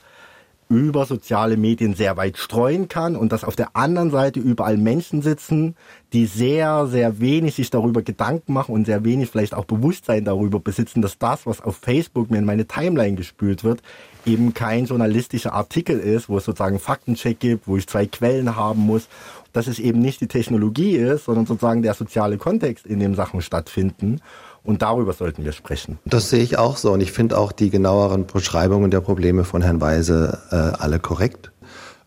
[0.69, 5.21] über soziale Medien sehr weit streuen kann und dass auf der anderen Seite überall Menschen
[5.21, 5.75] sitzen,
[6.13, 10.59] die sehr, sehr wenig sich darüber Gedanken machen und sehr wenig vielleicht auch Bewusstsein darüber
[10.59, 13.81] besitzen, dass das, was auf Facebook mir in meine Timeline gespült wird,
[14.25, 18.81] eben kein journalistischer Artikel ist, wo es sozusagen Faktencheck gibt, wo ich zwei Quellen haben
[18.81, 19.07] muss
[19.53, 23.41] dass es eben nicht die Technologie ist, sondern sozusagen der soziale Kontext, in dem Sachen
[23.41, 24.19] stattfinden.
[24.63, 25.99] Und darüber sollten wir sprechen.
[26.05, 26.91] Das sehe ich auch so.
[26.91, 31.51] Und ich finde auch die genaueren Beschreibungen der Probleme von Herrn Weise äh, alle korrekt.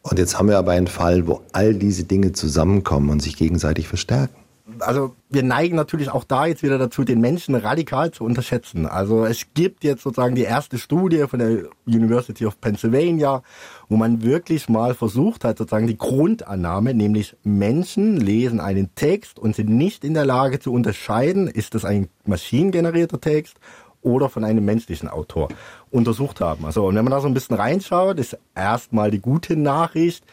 [0.02, 3.88] Und jetzt haben wir aber einen Fall, wo all diese Dinge zusammenkommen und sich gegenseitig
[3.88, 4.45] verstärken
[4.80, 8.86] also wir neigen natürlich auch da jetzt wieder dazu, den Menschen radikal zu unterschätzen.
[8.86, 13.42] Also es gibt jetzt sozusagen die erste Studie von der University of Pennsylvania,
[13.88, 19.56] wo man wirklich mal versucht hat, sozusagen die Grundannahme, nämlich Menschen lesen einen Text und
[19.56, 23.56] sind nicht in der Lage zu unterscheiden, ist das ein maschinengenerierter Text
[24.02, 25.48] oder von einem menschlichen Autor
[25.90, 26.64] untersucht haben.
[26.64, 30.24] Also und wenn man da so ein bisschen reinschaut, ist erstmal die gute Nachricht,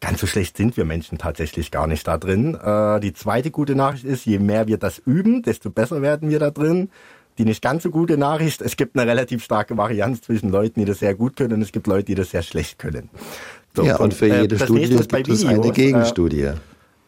[0.00, 2.54] Ganz so schlecht sind wir Menschen tatsächlich gar nicht da drin.
[2.54, 6.38] Äh, die zweite gute Nachricht ist, je mehr wir das üben, desto besser werden wir
[6.38, 6.90] da drin.
[7.38, 10.86] Die nicht ganz so gute Nachricht, es gibt eine relativ starke Varianz zwischen Leuten, die
[10.86, 13.10] das sehr gut können und es gibt Leute, die das sehr schlecht können.
[13.74, 16.42] So, ja, und für äh, jede Studie gibt es eine Gegenstudie.
[16.42, 16.54] Äh,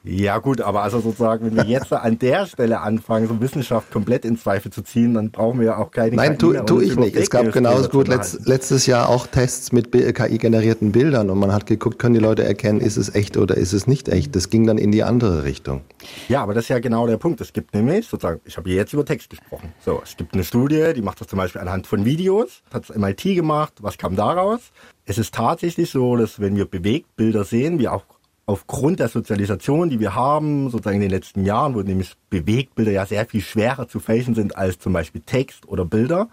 [0.09, 4.25] ja gut, aber also sozusagen, wenn wir jetzt an der Stelle anfangen, so Wissenschaft komplett
[4.25, 7.15] in Zweifel zu ziehen, dann brauchen wir auch keine Nein, tu, tu ich nicht.
[7.15, 11.67] Es gab genauso gut letzt, letztes Jahr auch Tests mit KI-generierten Bildern und man hat
[11.67, 14.35] geguckt, können die Leute erkennen, ist es echt oder ist es nicht echt.
[14.35, 15.83] Das ging dann in die andere Richtung.
[16.29, 17.41] Ja, aber das ist ja genau der Punkt.
[17.41, 19.75] Es gibt nämlich sozusagen, ich habe jetzt über Text gesprochen.
[19.85, 22.97] So, es gibt eine Studie, die macht das zum Beispiel anhand von Videos, hat das
[22.97, 23.75] MIT gemacht.
[23.83, 24.61] Was kam daraus?
[25.05, 28.05] Es ist tatsächlich so, dass wenn wir bewegt Bilder sehen, wir auch
[28.49, 33.05] aufgrund der Sozialisation, die wir haben, sozusagen in den letzten Jahren, wo nämlich Bewegtbilder ja
[33.05, 36.31] sehr viel schwerer zu fälschen sind als zum Beispiel Text oder Bilder,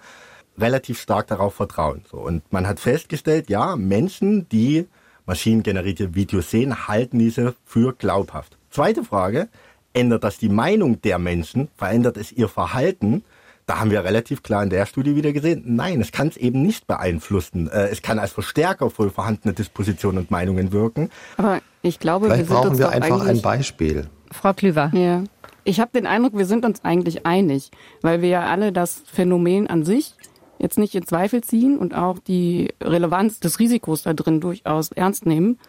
[0.57, 2.05] relativ stark darauf vertrauen.
[2.09, 4.87] So, und man hat festgestellt, ja, Menschen, die
[5.25, 8.57] maschinengenerierte Videos sehen, halten diese für glaubhaft.
[8.69, 9.49] Zweite Frage,
[9.91, 11.67] ändert das die Meinung der Menschen?
[11.75, 13.25] Verändert es ihr Verhalten?
[13.65, 16.61] Da haben wir relativ klar in der Studie wieder gesehen, nein, es kann es eben
[16.61, 17.67] nicht beeinflussen.
[17.67, 21.09] Äh, es kann als Verstärker für vorhandene Dispositionen und Meinungen wirken.
[21.35, 24.07] Aber ich glaube, Vielleicht wir brauchen wir einfach ein Beispiel.
[24.31, 24.91] Frau Klüver.
[24.93, 25.23] Ja.
[25.63, 27.71] Ich habe den Eindruck, wir sind uns eigentlich einig,
[28.01, 30.15] weil wir ja alle das Phänomen an sich
[30.57, 35.25] jetzt nicht in Zweifel ziehen und auch die Relevanz des Risikos da drin durchaus ernst
[35.25, 35.59] nehmen.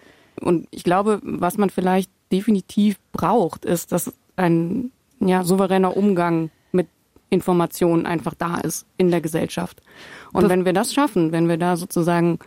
[0.40, 6.50] Und ich glaube, was man vielleicht definitiv braucht, ist, dass ein ja, souveräner Umgang
[7.29, 9.83] Information einfach da ist in der Gesellschaft.
[10.33, 12.38] Und wenn wir das schaffen, wenn wir da sozusagen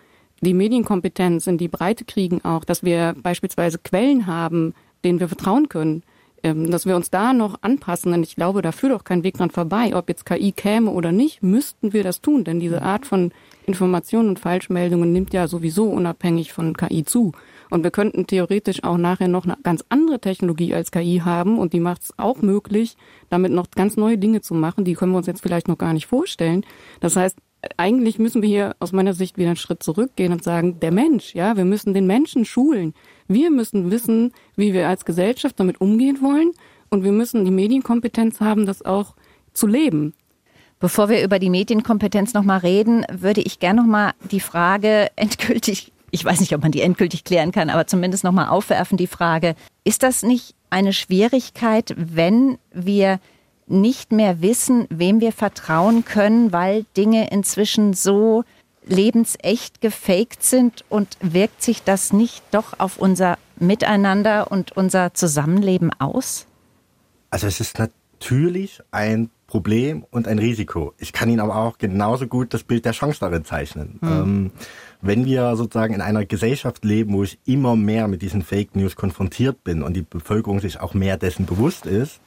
[0.42, 4.74] die Medienkompetenz in die Breite kriegen auch, dass wir beispielsweise Quellen haben,
[5.04, 6.04] denen wir vertrauen können,
[6.44, 9.38] ähm, dass wir uns da noch anpassen, denn ich glaube, da führt auch kein Weg
[9.38, 9.96] dran vorbei.
[9.96, 13.32] Ob jetzt KI käme oder nicht, müssten wir das tun, denn diese Art von
[13.66, 17.34] Informationen und Falschmeldungen nimmt ja sowieso unabhängig von KI zu.
[17.70, 21.74] Und wir könnten theoretisch auch nachher noch eine ganz andere Technologie als KI haben und
[21.74, 22.96] die macht es auch möglich,
[23.30, 24.86] damit noch ganz neue Dinge zu machen.
[24.86, 26.66] Die können wir uns jetzt vielleicht noch gar nicht vorstellen.
[27.00, 27.38] Das heißt,
[27.78, 31.36] eigentlich müssen wir hier aus meiner Sicht wieder einen Schritt zurückgehen und sagen, der Mensch,
[31.36, 32.94] ja, wir müssen den Menschen schulen.
[33.28, 36.52] Wir müssen wissen, wie wir als Gesellschaft damit umgehen wollen
[36.90, 39.16] und wir müssen die Medienkompetenz haben, das auch
[39.54, 40.14] zu leben.
[40.80, 46.26] Bevor wir über die Medienkompetenz nochmal reden, würde ich gerne nochmal die Frage endgültig ich
[46.26, 50.04] weiß nicht, ob man die endgültig klären kann, aber zumindest nochmal aufwerfen die Frage, ist
[50.04, 53.20] das nicht eine Schwierigkeit, wenn wir
[53.70, 58.44] nicht mehr wissen, wem wir vertrauen können, weil Dinge inzwischen so
[58.86, 65.92] lebensecht gefaked sind und wirkt sich das nicht doch auf unser Miteinander und unser Zusammenleben
[66.00, 66.46] aus?
[67.30, 70.94] Also es ist natürlich ein Problem und ein Risiko.
[70.98, 73.98] Ich kann Ihnen aber auch genauso gut das Bild der Chance darin zeichnen.
[74.02, 74.10] Hm.
[74.10, 74.52] Ähm,
[75.02, 78.96] wenn wir sozusagen in einer Gesellschaft leben, wo ich immer mehr mit diesen Fake News
[78.96, 82.20] konfrontiert bin und die Bevölkerung sich auch mehr dessen bewusst ist,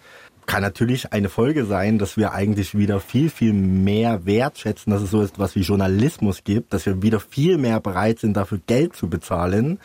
[0.46, 5.10] kann natürlich eine Folge sein, dass wir eigentlich wieder viel, viel mehr wertschätzen, dass es
[5.10, 9.08] so etwas wie Journalismus gibt, dass wir wieder viel mehr bereit sind, dafür Geld zu
[9.08, 9.78] bezahlen.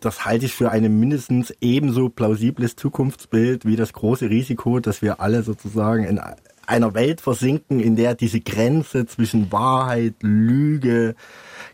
[0.00, 5.20] Das halte ich für ein mindestens ebenso plausibles Zukunftsbild wie das große Risiko, dass wir
[5.20, 6.20] alle sozusagen in
[6.66, 11.14] einer Welt versinken, in der diese Grenze zwischen Wahrheit, Lüge,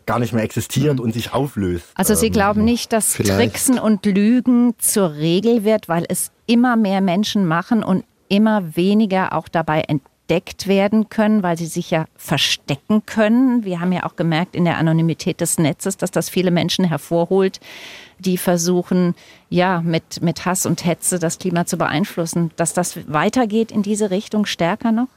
[0.05, 1.03] gar nicht mehr existiert mhm.
[1.03, 1.85] und sich auflöst.
[1.95, 3.39] Also Sie ähm, glauben nicht, dass Vielleicht.
[3.39, 9.33] Tricksen und Lügen zur Regel wird, weil es immer mehr Menschen machen und immer weniger
[9.33, 13.65] auch dabei entdeckt werden können, weil sie sich ja verstecken können.
[13.65, 17.59] Wir haben ja auch gemerkt in der Anonymität des Netzes, dass das viele Menschen hervorholt,
[18.19, 19.15] die versuchen,
[19.49, 22.51] ja, mit, mit Hass und Hetze das Klima zu beeinflussen.
[22.55, 25.07] Dass das weitergeht in diese Richtung stärker noch?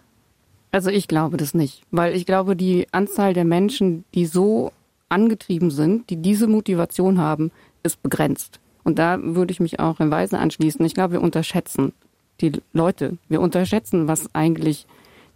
[0.71, 4.73] Also ich glaube das nicht, weil ich glaube, die Anzahl der Menschen, die so
[5.11, 8.59] angetrieben sind, die diese Motivation haben, ist begrenzt.
[8.83, 10.85] Und da würde ich mich auch im Weise anschließen.
[10.87, 11.93] Ich glaube, wir unterschätzen
[12.43, 13.17] die Leute.
[13.29, 14.87] Wir unterschätzen, was eigentlich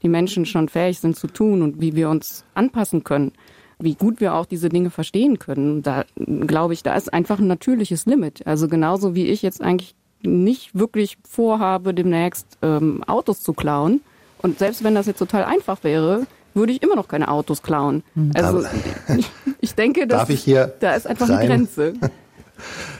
[0.03, 3.33] die Menschen schon fähig sind zu tun und wie wir uns anpassen können,
[3.79, 5.83] wie gut wir auch diese Dinge verstehen können.
[5.83, 8.47] Da glaube ich, da ist einfach ein natürliches Limit.
[8.47, 14.01] Also genauso wie ich jetzt eigentlich nicht wirklich vorhabe, demnächst ähm, Autos zu klauen.
[14.42, 18.03] Und selbst wenn das jetzt total einfach wäre, würde ich immer noch keine Autos klauen.
[18.14, 18.33] Mhm.
[18.35, 18.64] Also
[19.61, 21.38] ich, denke, dass, ich da ist einfach rein?
[21.38, 21.95] eine Grenze.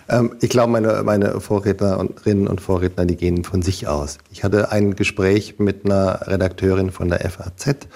[0.09, 4.19] ähm, ich glaube, meine, meine Vorrednerinnen und Vorredner, die gehen von sich aus.
[4.31, 7.89] Ich hatte ein Gespräch mit einer Redakteurin von der FAZ,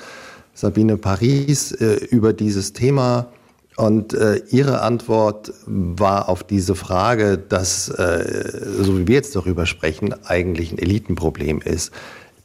[0.54, 3.28] Sabine Paris, äh, über dieses Thema.
[3.76, 9.64] Und äh, ihre Antwort war auf diese Frage, dass, äh, so wie wir jetzt darüber
[9.64, 11.92] sprechen, eigentlich ein Elitenproblem ist.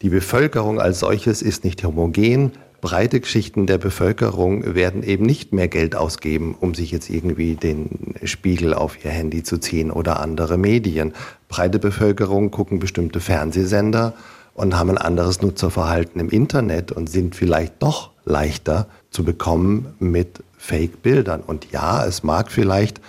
[0.02, 5.68] Die Bevölkerung als solches ist nicht homogen breite Schichten der Bevölkerung werden eben nicht mehr
[5.68, 10.58] Geld ausgeben, um sich jetzt irgendwie den Spiegel auf ihr Handy zu ziehen oder andere
[10.58, 11.14] Medien.
[11.50, 14.14] Breite Bevölkerung gucken bestimmte Fernsehsender
[14.54, 20.44] und haben ein anderes Nutzerverhalten im Internet und sind vielleicht doch leichter zu bekommen mit
[20.58, 21.42] Fake-Bildern.
[21.42, 23.02] Und ja, es mag vielleicht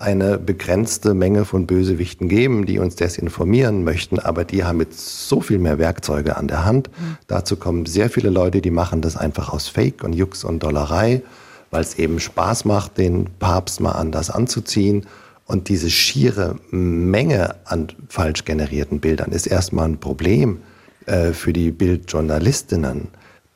[0.00, 5.42] eine begrenzte Menge von Bösewichten geben, die uns desinformieren möchten, aber die haben jetzt so
[5.42, 6.88] viel mehr Werkzeuge an der Hand.
[6.88, 7.18] Mhm.
[7.26, 11.22] Dazu kommen sehr viele Leute, die machen das einfach aus Fake und Jux und Dollerei,
[11.70, 15.06] weil es eben Spaß macht, den Papst mal anders anzuziehen.
[15.44, 20.60] Und diese schiere Menge an falsch generierten Bildern ist erstmal ein Problem
[21.06, 23.08] äh, für die Bildjournalistinnen,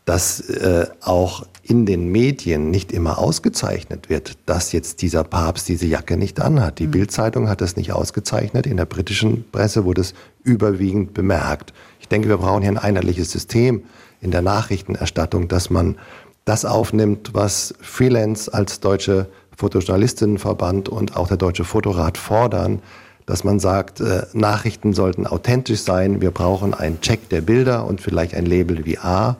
[0.05, 5.87] dass äh, auch in den Medien nicht immer ausgezeichnet wird, dass jetzt dieser Papst diese
[5.87, 6.79] Jacke nicht anhat.
[6.79, 6.92] Die mhm.
[6.92, 8.66] Bildzeitung hat das nicht ausgezeichnet.
[8.66, 11.72] In der britischen Presse wurde es überwiegend bemerkt.
[12.00, 13.85] Ich denke, wir brauchen hier ein einheitliches System
[14.20, 15.96] in der Nachrichtenerstattung, dass man
[16.44, 22.83] das aufnimmt, was Freelance als deutsche Fotojournalistinnenverband und auch der Deutsche Fotorat fordern,
[23.24, 28.03] dass man sagt, äh, Nachrichten sollten authentisch sein, wir brauchen einen Check der Bilder und
[28.03, 29.37] vielleicht ein Label wie A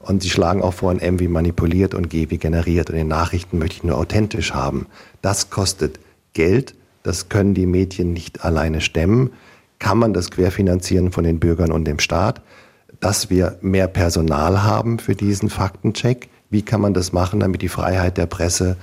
[0.00, 2.90] und sie schlagen auch vor ein M wie manipuliert und G wie generiert.
[2.90, 4.86] Und in Nachrichten möchte ich nur authentisch haben.
[5.20, 6.00] Das kostet
[6.32, 6.74] Geld.
[7.02, 9.30] Das können die Medien nicht alleine stemmen.
[9.78, 12.40] Kann man das querfinanzieren von den Bürgern und dem Staat?
[12.98, 16.28] Dass wir mehr Personal haben für diesen Faktencheck.
[16.48, 18.76] Wie kann man das machen, damit die Freiheit der Presse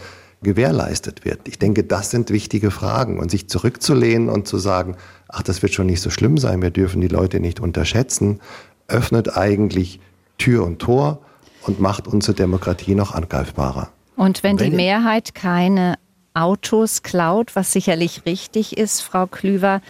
[0.44, 1.48] gewährleistet wird?
[1.48, 3.20] Ich denke, das sind wichtige Fragen.
[3.20, 4.96] Und sich zurückzulehnen und zu sagen,
[5.30, 8.40] ach, das wird schon nicht so schlimm sein, wir dürfen die Leute nicht unterschätzen,
[8.88, 10.00] öffnet eigentlich
[10.38, 11.20] Tür und Tor
[11.64, 13.90] und macht unsere Demokratie noch angreifbarer.
[14.16, 15.96] Und wenn, wenn die Mehrheit keine
[16.34, 19.82] Autos klaut, was sicherlich richtig ist, Frau Klüver,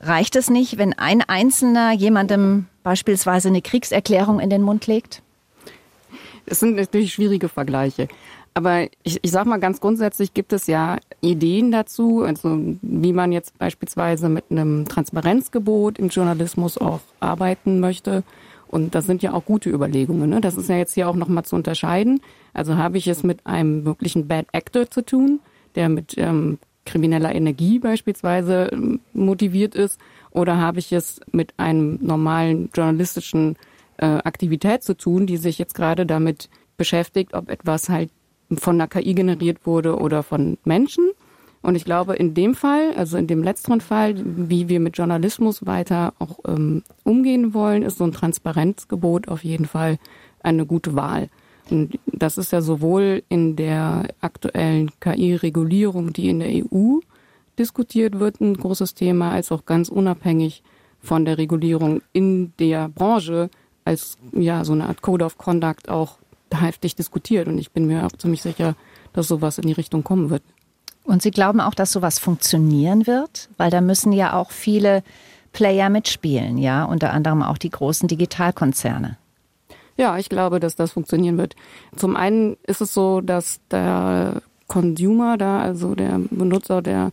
[0.00, 5.22] reicht es nicht, wenn ein Einzelner jemandem beispielsweise eine Kriegserklärung in den Mund legt?
[6.46, 8.08] Es sind natürlich schwierige Vergleiche.
[8.54, 13.32] Aber ich, ich sage mal ganz grundsätzlich gibt es ja Ideen dazu, also wie man
[13.32, 18.24] jetzt beispielsweise mit einem Transparenzgebot im Journalismus auch arbeiten möchte.
[18.72, 20.30] Und das sind ja auch gute Überlegungen.
[20.30, 20.40] Ne?
[20.40, 22.22] Das ist ja jetzt hier auch nochmal zu unterscheiden.
[22.54, 25.40] Also habe ich es mit einem wirklichen Bad Actor zu tun,
[25.74, 31.98] der mit ähm, krimineller Energie beispielsweise ähm, motiviert ist, oder habe ich es mit einem
[32.00, 33.56] normalen journalistischen
[33.98, 38.10] äh, Aktivität zu tun, die sich jetzt gerade damit beschäftigt, ob etwas halt
[38.56, 41.10] von der KI generiert wurde oder von Menschen.
[41.62, 45.64] Und ich glaube, in dem Fall, also in dem letzteren Fall, wie wir mit Journalismus
[45.64, 49.98] weiter auch ähm, umgehen wollen, ist so ein Transparenzgebot auf jeden Fall
[50.42, 51.28] eine gute Wahl.
[51.70, 56.98] Und das ist ja sowohl in der aktuellen KI-Regulierung, die in der EU
[57.58, 60.64] diskutiert wird, ein großes Thema, als auch ganz unabhängig
[61.00, 63.50] von der Regulierung in der Branche
[63.84, 66.18] als ja so eine Art Code of Conduct auch
[66.52, 67.48] heftig diskutiert.
[67.48, 68.76] Und ich bin mir auch ziemlich sicher,
[69.12, 70.42] dass sowas in die Richtung kommen wird.
[71.04, 73.48] Und Sie glauben auch, dass sowas funktionieren wird?
[73.56, 75.02] Weil da müssen ja auch viele
[75.52, 79.18] Player mitspielen, ja, unter anderem auch die großen Digitalkonzerne.
[79.96, 81.54] Ja, ich glaube, dass das funktionieren wird.
[81.96, 87.12] Zum einen ist es so, dass der Consumer da, also der Benutzer, der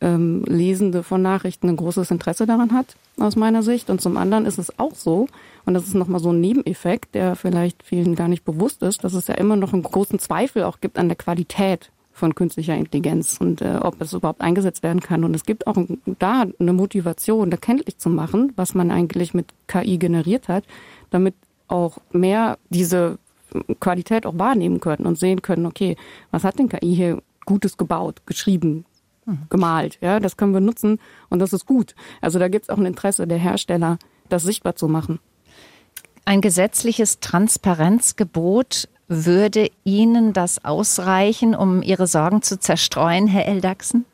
[0.00, 3.90] ähm, Lesende von Nachrichten ein großes Interesse daran hat, aus meiner Sicht.
[3.90, 5.28] Und zum anderen ist es auch so,
[5.64, 9.12] und das ist nochmal so ein Nebeneffekt, der vielleicht vielen gar nicht bewusst ist, dass
[9.12, 13.38] es ja immer noch einen großen Zweifel auch gibt an der Qualität von künstlicher Intelligenz
[13.40, 15.24] und äh, ob es überhaupt eingesetzt werden kann.
[15.24, 15.76] Und es gibt auch
[16.18, 20.64] da eine Motivation, erkenntlich zu machen, was man eigentlich mit KI generiert hat,
[21.10, 21.34] damit
[21.68, 23.18] auch mehr diese
[23.80, 25.96] Qualität auch wahrnehmen können und sehen können, okay,
[26.30, 28.84] was hat denn KI hier Gutes gebaut, geschrieben,
[29.24, 29.46] mhm.
[29.48, 29.98] gemalt.
[30.02, 30.98] Ja, das können wir nutzen
[31.30, 31.94] und das ist gut.
[32.20, 35.18] Also da gibt es auch ein Interesse der Hersteller, das sichtbar zu machen.
[36.26, 44.04] Ein gesetzliches Transparenzgebot würde Ihnen das ausreichen, um Ihre Sorgen zu zerstreuen, Herr Eldachsen?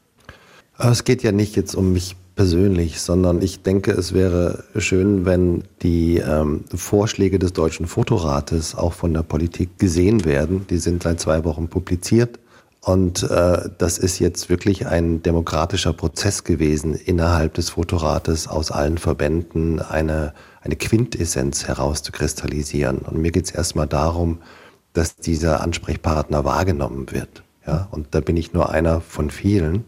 [0.78, 5.64] Es geht ja nicht jetzt um mich persönlich, sondern ich denke, es wäre schön, wenn
[5.82, 10.66] die ähm, Vorschläge des Deutschen Fotorates auch von der Politik gesehen werden.
[10.68, 12.38] Die sind seit zwei Wochen publiziert.
[12.80, 18.98] Und äh, das ist jetzt wirklich ein demokratischer Prozess gewesen, innerhalb des Fotorates aus allen
[18.98, 22.98] Verbänden eine, eine Quintessenz herauszukristallisieren.
[22.98, 24.38] Und mir geht es erstmal darum,
[24.94, 27.42] dass dieser Ansprechpartner wahrgenommen wird.
[27.66, 29.84] Ja, und da bin ich nur einer von vielen.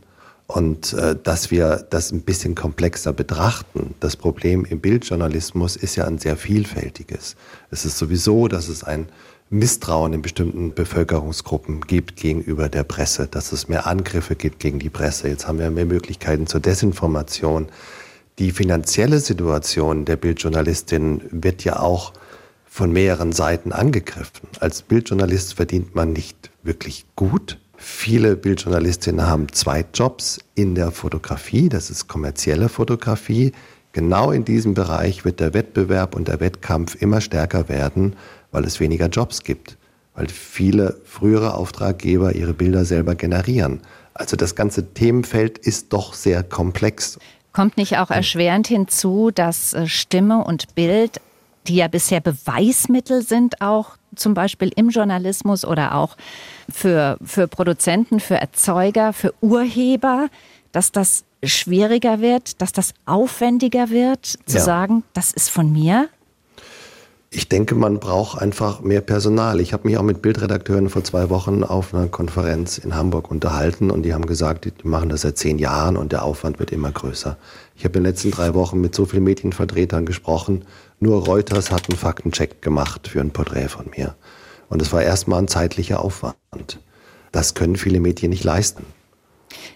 [0.46, 3.94] Und äh, dass wir das ein bisschen komplexer betrachten.
[3.98, 7.34] Das Problem im Bildjournalismus ist ja ein sehr vielfältiges.
[7.70, 9.08] Es ist sowieso, dass es ein
[9.50, 14.90] Misstrauen in bestimmten Bevölkerungsgruppen gibt gegenüber der Presse, dass es mehr Angriffe gibt gegen die
[14.90, 15.28] Presse.
[15.28, 17.66] Jetzt haben wir mehr Möglichkeiten zur Desinformation.
[18.38, 22.12] Die finanzielle Situation der Bildjournalistin wird ja auch
[22.76, 24.50] von mehreren Seiten angegriffen.
[24.60, 27.58] Als Bildjournalist verdient man nicht wirklich gut.
[27.78, 33.52] Viele Bildjournalistinnen haben zwei Jobs in der Fotografie, das ist kommerzielle Fotografie.
[33.92, 38.14] Genau in diesem Bereich wird der Wettbewerb und der Wettkampf immer stärker werden,
[38.50, 39.78] weil es weniger Jobs gibt.
[40.16, 43.80] weil viele frühere Auftraggeber ihre Bilder selber generieren.
[44.14, 47.18] Also das ganze Themenfeld ist doch sehr komplex.
[47.52, 51.20] Kommt nicht auch erschwerend hinzu, dass äh, Stimme und Bild,
[51.68, 56.16] die ja bisher Beweismittel sind, auch zum Beispiel im Journalismus oder auch
[56.70, 60.28] für, für Produzenten, für Erzeuger, für Urheber,
[60.72, 64.62] dass das schwieriger wird, dass das aufwendiger wird, zu ja.
[64.62, 66.08] sagen, das ist von mir?
[67.30, 69.60] Ich denke, man braucht einfach mehr Personal.
[69.60, 73.90] Ich habe mich auch mit Bildredakteuren vor zwei Wochen auf einer Konferenz in Hamburg unterhalten
[73.90, 76.90] und die haben gesagt, die machen das seit zehn Jahren und der Aufwand wird immer
[76.90, 77.36] größer.
[77.74, 80.64] Ich habe in den letzten drei Wochen mit so vielen Medienvertretern gesprochen.
[80.98, 84.14] Nur Reuters hat einen Faktencheck gemacht für ein Porträt von mir.
[84.68, 86.80] Und es war erstmal ein zeitlicher Aufwand.
[87.32, 88.84] Das können viele Medien nicht leisten.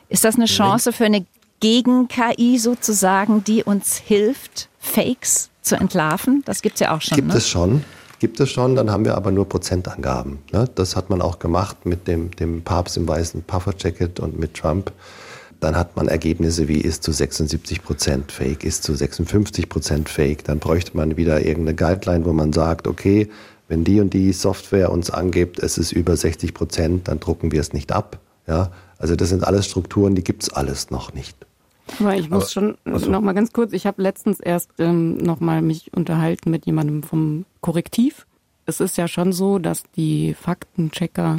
[0.09, 1.27] Ist das eine Chance für eine
[1.61, 6.43] Gegen-KI sozusagen, die uns hilft, Fakes zu entlarven?
[6.47, 7.17] Das gibt es ja auch schon.
[7.17, 7.37] Gibt ne?
[7.37, 7.85] es schon.
[8.19, 10.41] Gibt es schon, dann haben wir aber nur Prozentangaben.
[10.53, 10.69] Ne?
[10.75, 14.93] Das hat man auch gemacht mit dem, dem Papst im weißen Pufferjacket und mit Trump.
[15.61, 20.45] Dann hat man Ergebnisse wie ist zu 76 Prozent Fake, ist zu 56 Prozent Fake.
[20.45, 23.29] Dann bräuchte man wieder irgendeine Guideline, wo man sagt, okay,
[23.69, 27.61] wenn die und die Software uns angibt, es ist über 60 Prozent, dann drucken wir
[27.61, 28.19] es nicht ab.
[28.47, 31.37] Ja, also das sind alles Strukturen, die gibt es alles noch nicht.
[31.99, 33.11] Aber ich muss Aber, schon also.
[33.11, 37.03] noch mal ganz kurz, ich habe letztens erst ähm, noch mal mich unterhalten mit jemandem
[37.03, 38.27] vom Korrektiv.
[38.67, 41.39] Es ist ja schon so, dass die Faktenchecker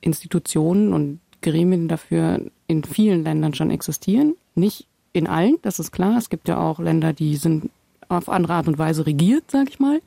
[0.00, 4.34] Institutionen und Gremien dafür in vielen Ländern schon existieren.
[4.54, 6.16] Nicht in allen, das ist klar.
[6.16, 7.70] Es gibt ja auch Länder, die sind
[8.08, 10.00] auf andere Art und Weise regiert, sag ich mal.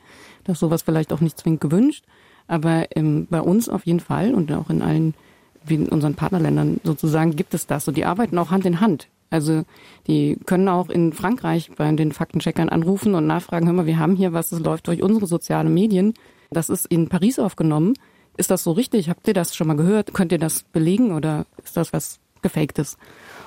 [0.44, 2.04] Das ist sowas vielleicht auch nicht zwingend gewünscht.
[2.48, 5.14] Aber ähm, bei uns auf jeden Fall und auch in allen,
[5.66, 7.88] wie in unseren Partnerländern sozusagen, gibt es das.
[7.88, 9.08] Und die arbeiten auch Hand in Hand.
[9.30, 9.64] Also
[10.06, 14.16] die können auch in Frankreich bei den Faktencheckern anrufen und nachfragen, hör mal, wir haben
[14.16, 16.14] hier was, das läuft durch unsere sozialen Medien.
[16.52, 17.96] Das ist in Paris aufgenommen.
[18.38, 19.10] Ist das so richtig?
[19.10, 20.14] Habt ihr das schon mal gehört?
[20.14, 22.98] Könnt ihr das belegen oder ist das was Gefaktes?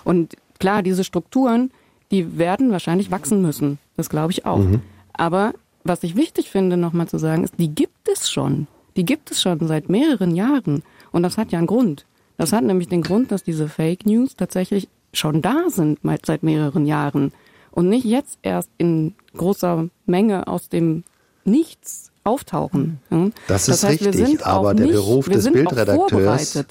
[0.05, 1.71] Und klar, diese Strukturen,
[2.11, 3.79] die werden wahrscheinlich wachsen müssen.
[3.97, 4.59] Das glaube ich auch.
[4.59, 4.83] Mhm.
[5.13, 8.67] Aber was ich wichtig finde, nochmal zu sagen, ist, die gibt es schon.
[8.97, 10.83] Die gibt es schon seit mehreren Jahren.
[11.13, 12.07] Und das hat ja einen Grund.
[12.37, 16.87] Das hat nämlich den Grund, dass diese Fake News tatsächlich schon da sind seit mehreren
[16.87, 17.33] Jahren
[17.71, 21.05] und nicht jetzt erst in großer Menge aus dem
[21.45, 23.01] Nichts auftauchen.
[23.47, 26.65] Das, das ist heißt, richtig, aber der Beruf des Bildredakteurs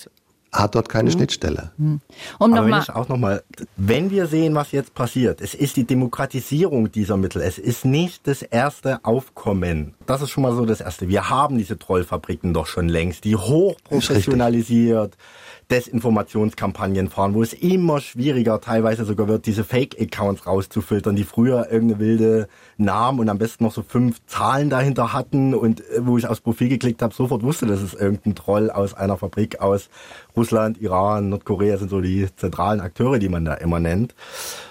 [0.56, 1.18] hat dort keine hm.
[1.18, 1.72] Schnittstelle.
[1.78, 2.02] Hm.
[2.40, 3.44] Um Aber wenn ich auch noch mal,
[3.78, 7.42] wenn wir sehen, was jetzt passiert, es ist die Demokratisierung dieser Mittel.
[7.42, 9.94] Es ist nicht das erste Aufkommen.
[10.06, 11.08] Das ist schon mal so das erste.
[11.08, 15.18] Wir haben diese Trollfabriken doch schon längst, die hochprofessionalisiert
[15.72, 22.00] Desinformationskampagnen fahren, wo es immer schwieriger teilweise sogar wird, diese Fake-Accounts rauszufiltern, die früher irgendeine
[22.00, 22.48] wilde
[22.78, 26.42] Namen und am besten noch so fünf Zahlen dahinter hatten und äh, wo ich aufs
[26.42, 29.90] Profil geklickt habe, sofort wusste, dass es irgendein Troll aus einer Fabrik aus
[30.36, 34.16] Russland, Iran, Nordkorea sind so die zentralen Akteure, die man da immer nennt.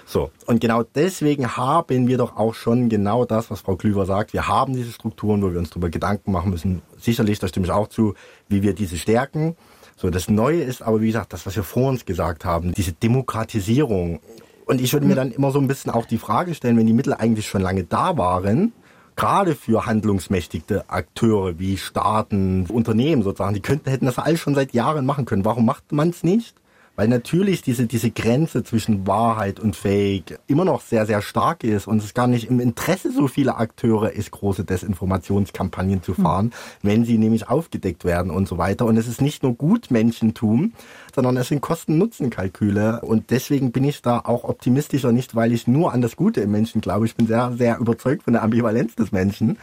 [0.05, 0.31] So.
[0.45, 4.33] Und genau deswegen haben wir doch auch schon genau das, was Frau Klüver sagt.
[4.33, 6.81] Wir haben diese Strukturen, wo wir uns darüber Gedanken machen müssen.
[6.97, 8.13] Sicherlich, da stimme ich auch zu,
[8.47, 9.55] wie wir diese stärken.
[9.97, 12.91] So, das Neue ist aber, wie gesagt, das, was wir vor uns gesagt haben, diese
[12.91, 14.19] Demokratisierung.
[14.65, 16.93] Und ich würde mir dann immer so ein bisschen auch die Frage stellen, wenn die
[16.93, 18.73] Mittel eigentlich schon lange da waren,
[19.15, 24.73] gerade für handlungsmächtige Akteure wie Staaten, Unternehmen sozusagen, die könnten, hätten das alles schon seit
[24.73, 25.45] Jahren machen können.
[25.45, 26.55] Warum macht man es nicht?
[26.95, 31.87] Weil natürlich diese, diese Grenze zwischen Wahrheit und Fake immer noch sehr, sehr stark ist
[31.87, 36.51] und es gar nicht im Interesse so vieler Akteure ist, große Desinformationskampagnen zu fahren, mhm.
[36.81, 38.85] wenn sie nämlich aufgedeckt werden und so weiter.
[38.85, 40.73] Und es ist nicht nur Gutmenschentum,
[41.13, 43.01] sondern es sind Kosten-Nutzen-Kalküle.
[43.01, 46.51] Und deswegen bin ich da auch optimistischer, nicht weil ich nur an das Gute im
[46.51, 47.05] Menschen glaube.
[47.05, 49.57] Ich bin sehr, sehr überzeugt von der Ambivalenz des Menschen,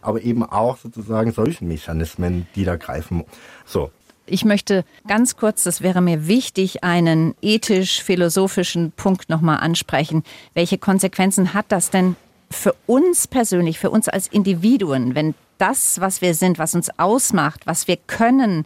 [0.00, 3.24] aber eben auch sozusagen solchen Mechanismen, die da greifen.
[3.64, 3.90] So,
[4.32, 10.24] ich möchte ganz kurz, das wäre mir wichtig, einen ethisch-philosophischen Punkt nochmal ansprechen.
[10.54, 12.16] Welche Konsequenzen hat das denn
[12.50, 17.66] für uns persönlich, für uns als Individuen, wenn das, was wir sind, was uns ausmacht,
[17.66, 18.64] was wir können,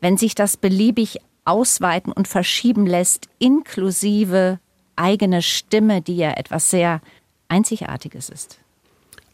[0.00, 4.58] wenn sich das beliebig ausweiten und verschieben lässt, inklusive
[4.96, 7.00] eigene Stimme, die ja etwas sehr
[7.48, 8.58] Einzigartiges ist?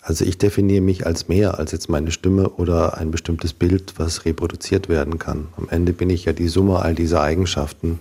[0.02, 4.24] Also ich definiere mich als mehr als jetzt meine Stimme oder ein bestimmtes Bild, was
[4.24, 5.46] reproduziert werden kann.
[5.56, 8.00] Am Ende bin ich ja die Summe all dieser Eigenschaften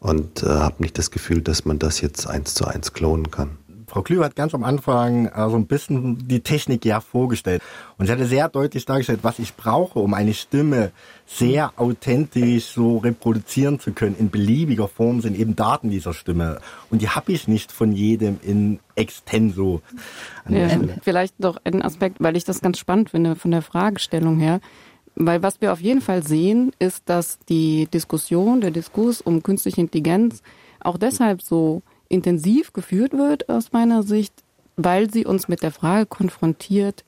[0.00, 3.56] und äh, habe nicht das Gefühl, dass man das jetzt eins zu eins klonen kann.
[3.90, 7.60] Frau Klüver hat ganz am Anfang äh, so ein bisschen die Technik ja vorgestellt.
[7.98, 10.92] Und sie hatte sehr deutlich dargestellt, was ich brauche, um eine Stimme
[11.26, 14.14] sehr authentisch so reproduzieren zu können.
[14.16, 16.60] In beliebiger Form sind eben Daten dieser Stimme.
[16.88, 19.82] Und die habe ich nicht von jedem in extenso.
[20.48, 20.68] Ja,
[21.02, 24.60] vielleicht noch ein Aspekt, weil ich das ganz spannend finde von der Fragestellung her.
[25.16, 29.80] Weil was wir auf jeden Fall sehen, ist, dass die Diskussion, der Diskurs um künstliche
[29.80, 30.42] Intelligenz
[30.78, 34.34] auch deshalb so intensiv geführt wird aus meiner Sicht,
[34.76, 37.04] weil sie uns mit der Frage konfrontiert,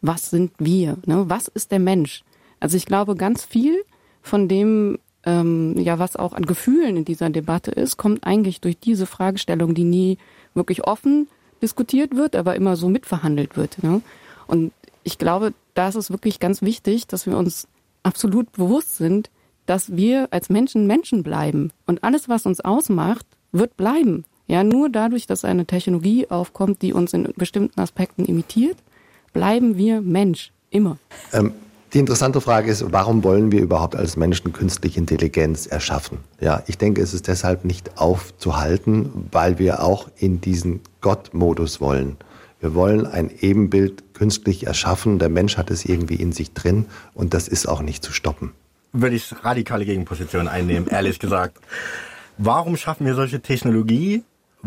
[0.00, 0.96] was sind wir?
[1.06, 1.24] Ne?
[1.28, 2.24] Was ist der Mensch?
[2.58, 3.84] Also ich glaube, ganz viel
[4.22, 8.78] von dem, ähm, ja, was auch an Gefühlen in dieser Debatte ist, kommt eigentlich durch
[8.78, 10.18] diese Fragestellung, die nie
[10.54, 11.28] wirklich offen
[11.62, 13.82] diskutiert wird, aber immer so mitverhandelt wird.
[13.82, 14.00] Ne?
[14.46, 14.72] Und
[15.04, 17.68] ich glaube, da ist es wirklich ganz wichtig, dass wir uns
[18.02, 19.30] absolut bewusst sind,
[19.66, 21.72] dass wir als Menschen Menschen bleiben.
[21.86, 24.24] Und alles, was uns ausmacht, wird bleiben.
[24.46, 28.76] Ja, nur dadurch, dass eine Technologie aufkommt, die uns in bestimmten Aspekten imitiert,
[29.32, 30.52] bleiben wir Mensch.
[30.70, 30.98] Immer.
[31.32, 31.52] Ähm,
[31.92, 36.18] die interessante Frage ist, warum wollen wir überhaupt als Menschen künstliche Intelligenz erschaffen?
[36.40, 42.16] Ja, ich denke, es ist deshalb nicht aufzuhalten, weil wir auch in diesen Gott-Modus wollen.
[42.60, 45.18] Wir wollen ein Ebenbild künstlich erschaffen.
[45.18, 48.52] Der Mensch hat es irgendwie in sich drin und das ist auch nicht zu stoppen.
[48.92, 51.58] Würde ich radikale Gegenposition einnehmen, ehrlich gesagt.
[52.38, 54.22] Warum schaffen wir solche Technologie?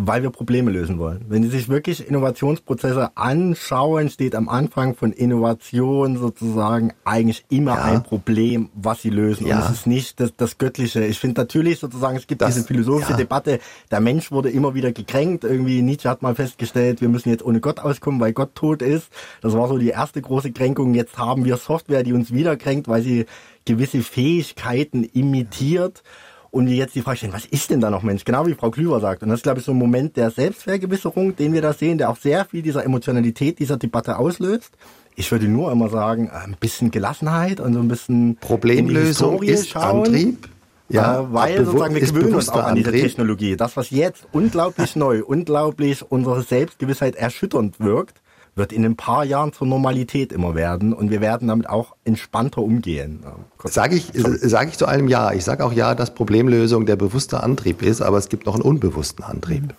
[0.06, 1.26] Weil wir Probleme lösen wollen.
[1.28, 7.84] Wenn Sie sich wirklich Innovationsprozesse anschauen, steht am Anfang von Innovation sozusagen eigentlich immer ja.
[7.84, 9.48] ein Problem, was Sie lösen.
[9.48, 9.58] Ja.
[9.58, 11.04] Und es ist nicht das, das Göttliche.
[11.06, 13.18] Ich finde natürlich sozusagen, es gibt das, diese philosophische ja.
[13.18, 13.60] Debatte,
[13.92, 15.44] der Mensch wurde immer wieder gekränkt.
[15.44, 19.10] Irgendwie Nietzsche hat mal festgestellt, wir müssen jetzt ohne Gott auskommen, weil Gott tot ist.
[19.42, 20.94] Das war so die erste große Kränkung.
[20.94, 23.26] Jetzt haben wir Software, die uns wieder kränkt, weil sie
[23.66, 26.04] gewisse Fähigkeiten imitiert.
[26.52, 28.26] Und wir jetzt die Frage stellen, was ist denn da noch Mensch?
[28.26, 29.22] Genau wie Frau Klüver sagt.
[29.22, 32.10] Und das ist, glaube ich, so ein Moment der Selbstvergewisserung, den wir da sehen, der
[32.10, 34.72] auch sehr viel dieser Emotionalität dieser Debatte auslöst.
[35.16, 40.06] Ich würde nur immer sagen, ein bisschen Gelassenheit und so ein bisschen Problemlösung ist schauen.
[40.06, 40.50] Antrieb.
[40.90, 43.56] Ja, äh, weil sozusagen wir gewöhnen uns auch an diese Technologie.
[43.56, 48.22] Das, was jetzt unglaublich neu, unglaublich unsere Selbstgewissheit erschütternd wirkt,
[48.60, 52.62] wird in ein paar Jahren zur Normalität immer werden und wir werden damit auch entspannter
[52.62, 53.24] umgehen.
[53.64, 55.32] Sage ich, sag ich zu einem Ja.
[55.34, 58.62] Ich sage auch Ja, dass Problemlösung der bewusste Antrieb ist, aber es gibt noch einen
[58.62, 59.74] unbewussten Antrieb.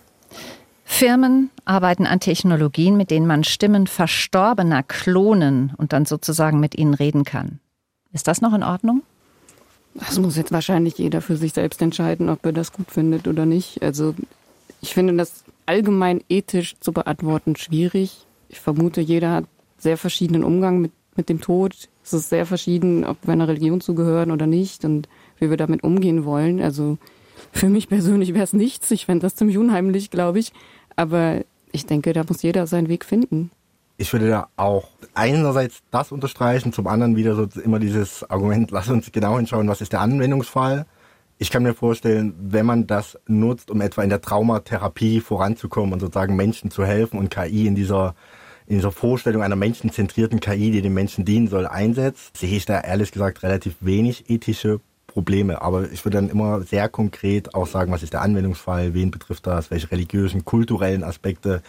[0.83, 6.93] Firmen arbeiten an Technologien, mit denen man Stimmen Verstorbener klonen und dann sozusagen mit ihnen
[6.93, 7.59] reden kann.
[8.11, 9.03] Ist das noch in Ordnung?
[9.93, 13.45] Das muss jetzt wahrscheinlich jeder für sich selbst entscheiden, ob er das gut findet oder
[13.45, 13.81] nicht.
[13.81, 14.15] Also
[14.81, 19.45] ich finde das allgemein ethisch zu beantworten schwierig ich vermute, jeder hat
[19.77, 21.89] sehr verschiedenen Umgang mit, mit dem Tod.
[22.03, 25.07] Es ist sehr verschieden, ob wir einer Religion zugehören oder nicht und
[25.39, 26.61] wie wir damit umgehen wollen.
[26.61, 26.97] Also
[27.51, 28.91] für mich persönlich wäre es nichts.
[28.91, 30.51] Ich fände das ziemlich unheimlich, glaube ich.
[30.95, 31.41] Aber
[31.71, 33.51] ich denke, da muss jeder seinen Weg finden.
[33.97, 38.89] Ich würde da auch einerseits das unterstreichen, zum anderen wieder so immer dieses Argument, lass
[38.89, 40.85] uns genau hinschauen, was ist der Anwendungsfall.
[41.37, 45.99] Ich kann mir vorstellen, wenn man das nutzt, um etwa in der Traumatherapie voranzukommen und
[45.99, 48.15] sozusagen Menschen zu helfen und KI in dieser
[48.71, 52.79] in dieser Vorstellung einer menschenzentrierten KI, die dem Menschen dienen soll, einsetzt, sehe ich da
[52.79, 55.61] ehrlich gesagt relativ wenig ethische Probleme.
[55.61, 59.45] Aber ich würde dann immer sehr konkret auch sagen, was ist der Anwendungsfall, wen betrifft
[59.45, 61.61] das, welche religiösen, kulturellen Aspekte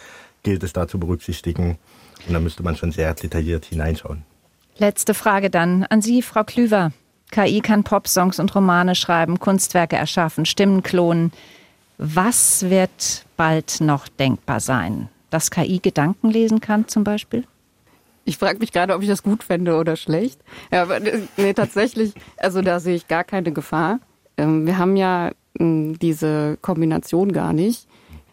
[0.43, 1.77] gilt es da zu berücksichtigen.
[2.25, 4.23] Und da müsste man schon sehr detailliert hineinschauen.
[4.77, 6.93] Letzte Frage dann an Sie, Frau Klüver.
[7.31, 11.33] KI kann Popsongs und Romane schreiben, Kunstwerke erschaffen, Stimmen klonen.
[11.97, 15.09] Was wird bald noch denkbar sein?
[15.33, 17.45] Dass KI Gedanken lesen kann zum Beispiel?
[18.23, 20.39] Ich frage mich gerade, ob ich das gut fände oder schlecht.
[20.71, 23.99] Ja, aber äh, nee, tatsächlich, also da sehe ich gar keine Gefahr.
[24.37, 27.87] Ähm, wir haben ja hm, diese Kombination gar nicht.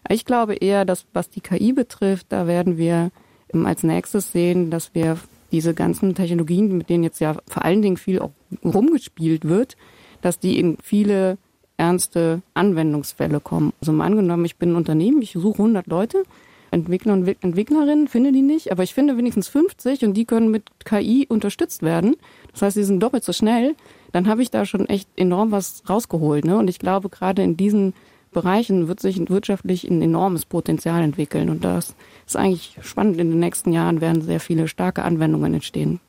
[0.09, 3.11] Ich glaube eher, dass was die KI betrifft, da werden wir
[3.53, 5.17] ähm, als nächstes sehen, dass wir
[5.51, 8.31] diese ganzen Technologien, mit denen jetzt ja vor allen Dingen viel auch
[8.63, 9.75] rumgespielt wird,
[10.21, 11.37] dass die in viele
[11.77, 13.73] ernste Anwendungsfälle kommen.
[13.81, 16.23] Also mal angenommen, ich bin ein Unternehmen, ich suche 100 Leute
[16.71, 20.63] Entwickler und Entwicklerinnen, finde die nicht, aber ich finde wenigstens 50 und die können mit
[20.85, 22.15] KI unterstützt werden.
[22.53, 23.75] Das heißt, sie sind doppelt so schnell.
[24.13, 26.45] Dann habe ich da schon echt enorm was rausgeholt.
[26.45, 26.57] Ne?
[26.57, 27.93] Und ich glaube, gerade in diesen
[28.31, 31.49] Bereichen wird sich wirtschaftlich ein enormes Potenzial entwickeln.
[31.49, 31.95] Und das
[32.25, 33.19] ist eigentlich spannend.
[33.19, 35.99] In den nächsten Jahren werden sehr viele starke Anwendungen entstehen.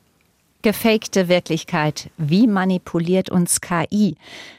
[0.63, 2.09] Gefakte Wirklichkeit.
[2.17, 4.15] Wie manipuliert uns KI?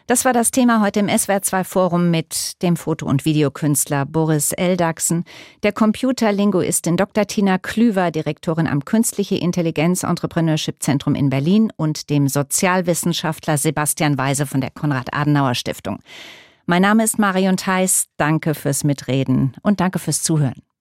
[0.06, 5.24] Das war das Thema heute im SWR2 Forum mit dem Foto- und Videokünstler Boris Eldachsen,
[5.62, 7.26] der Computerlinguistin Dr.
[7.26, 14.44] Tina Klüver, Direktorin am Künstliche Intelligenz Entrepreneurship Zentrum in Berlin und dem Sozialwissenschaftler Sebastian Weise
[14.44, 16.00] von der Konrad-Adenauer Stiftung.
[16.66, 18.08] Mein Name ist Marion Theis.
[18.18, 20.64] Danke fürs Mitreden und danke fürs Zuhören.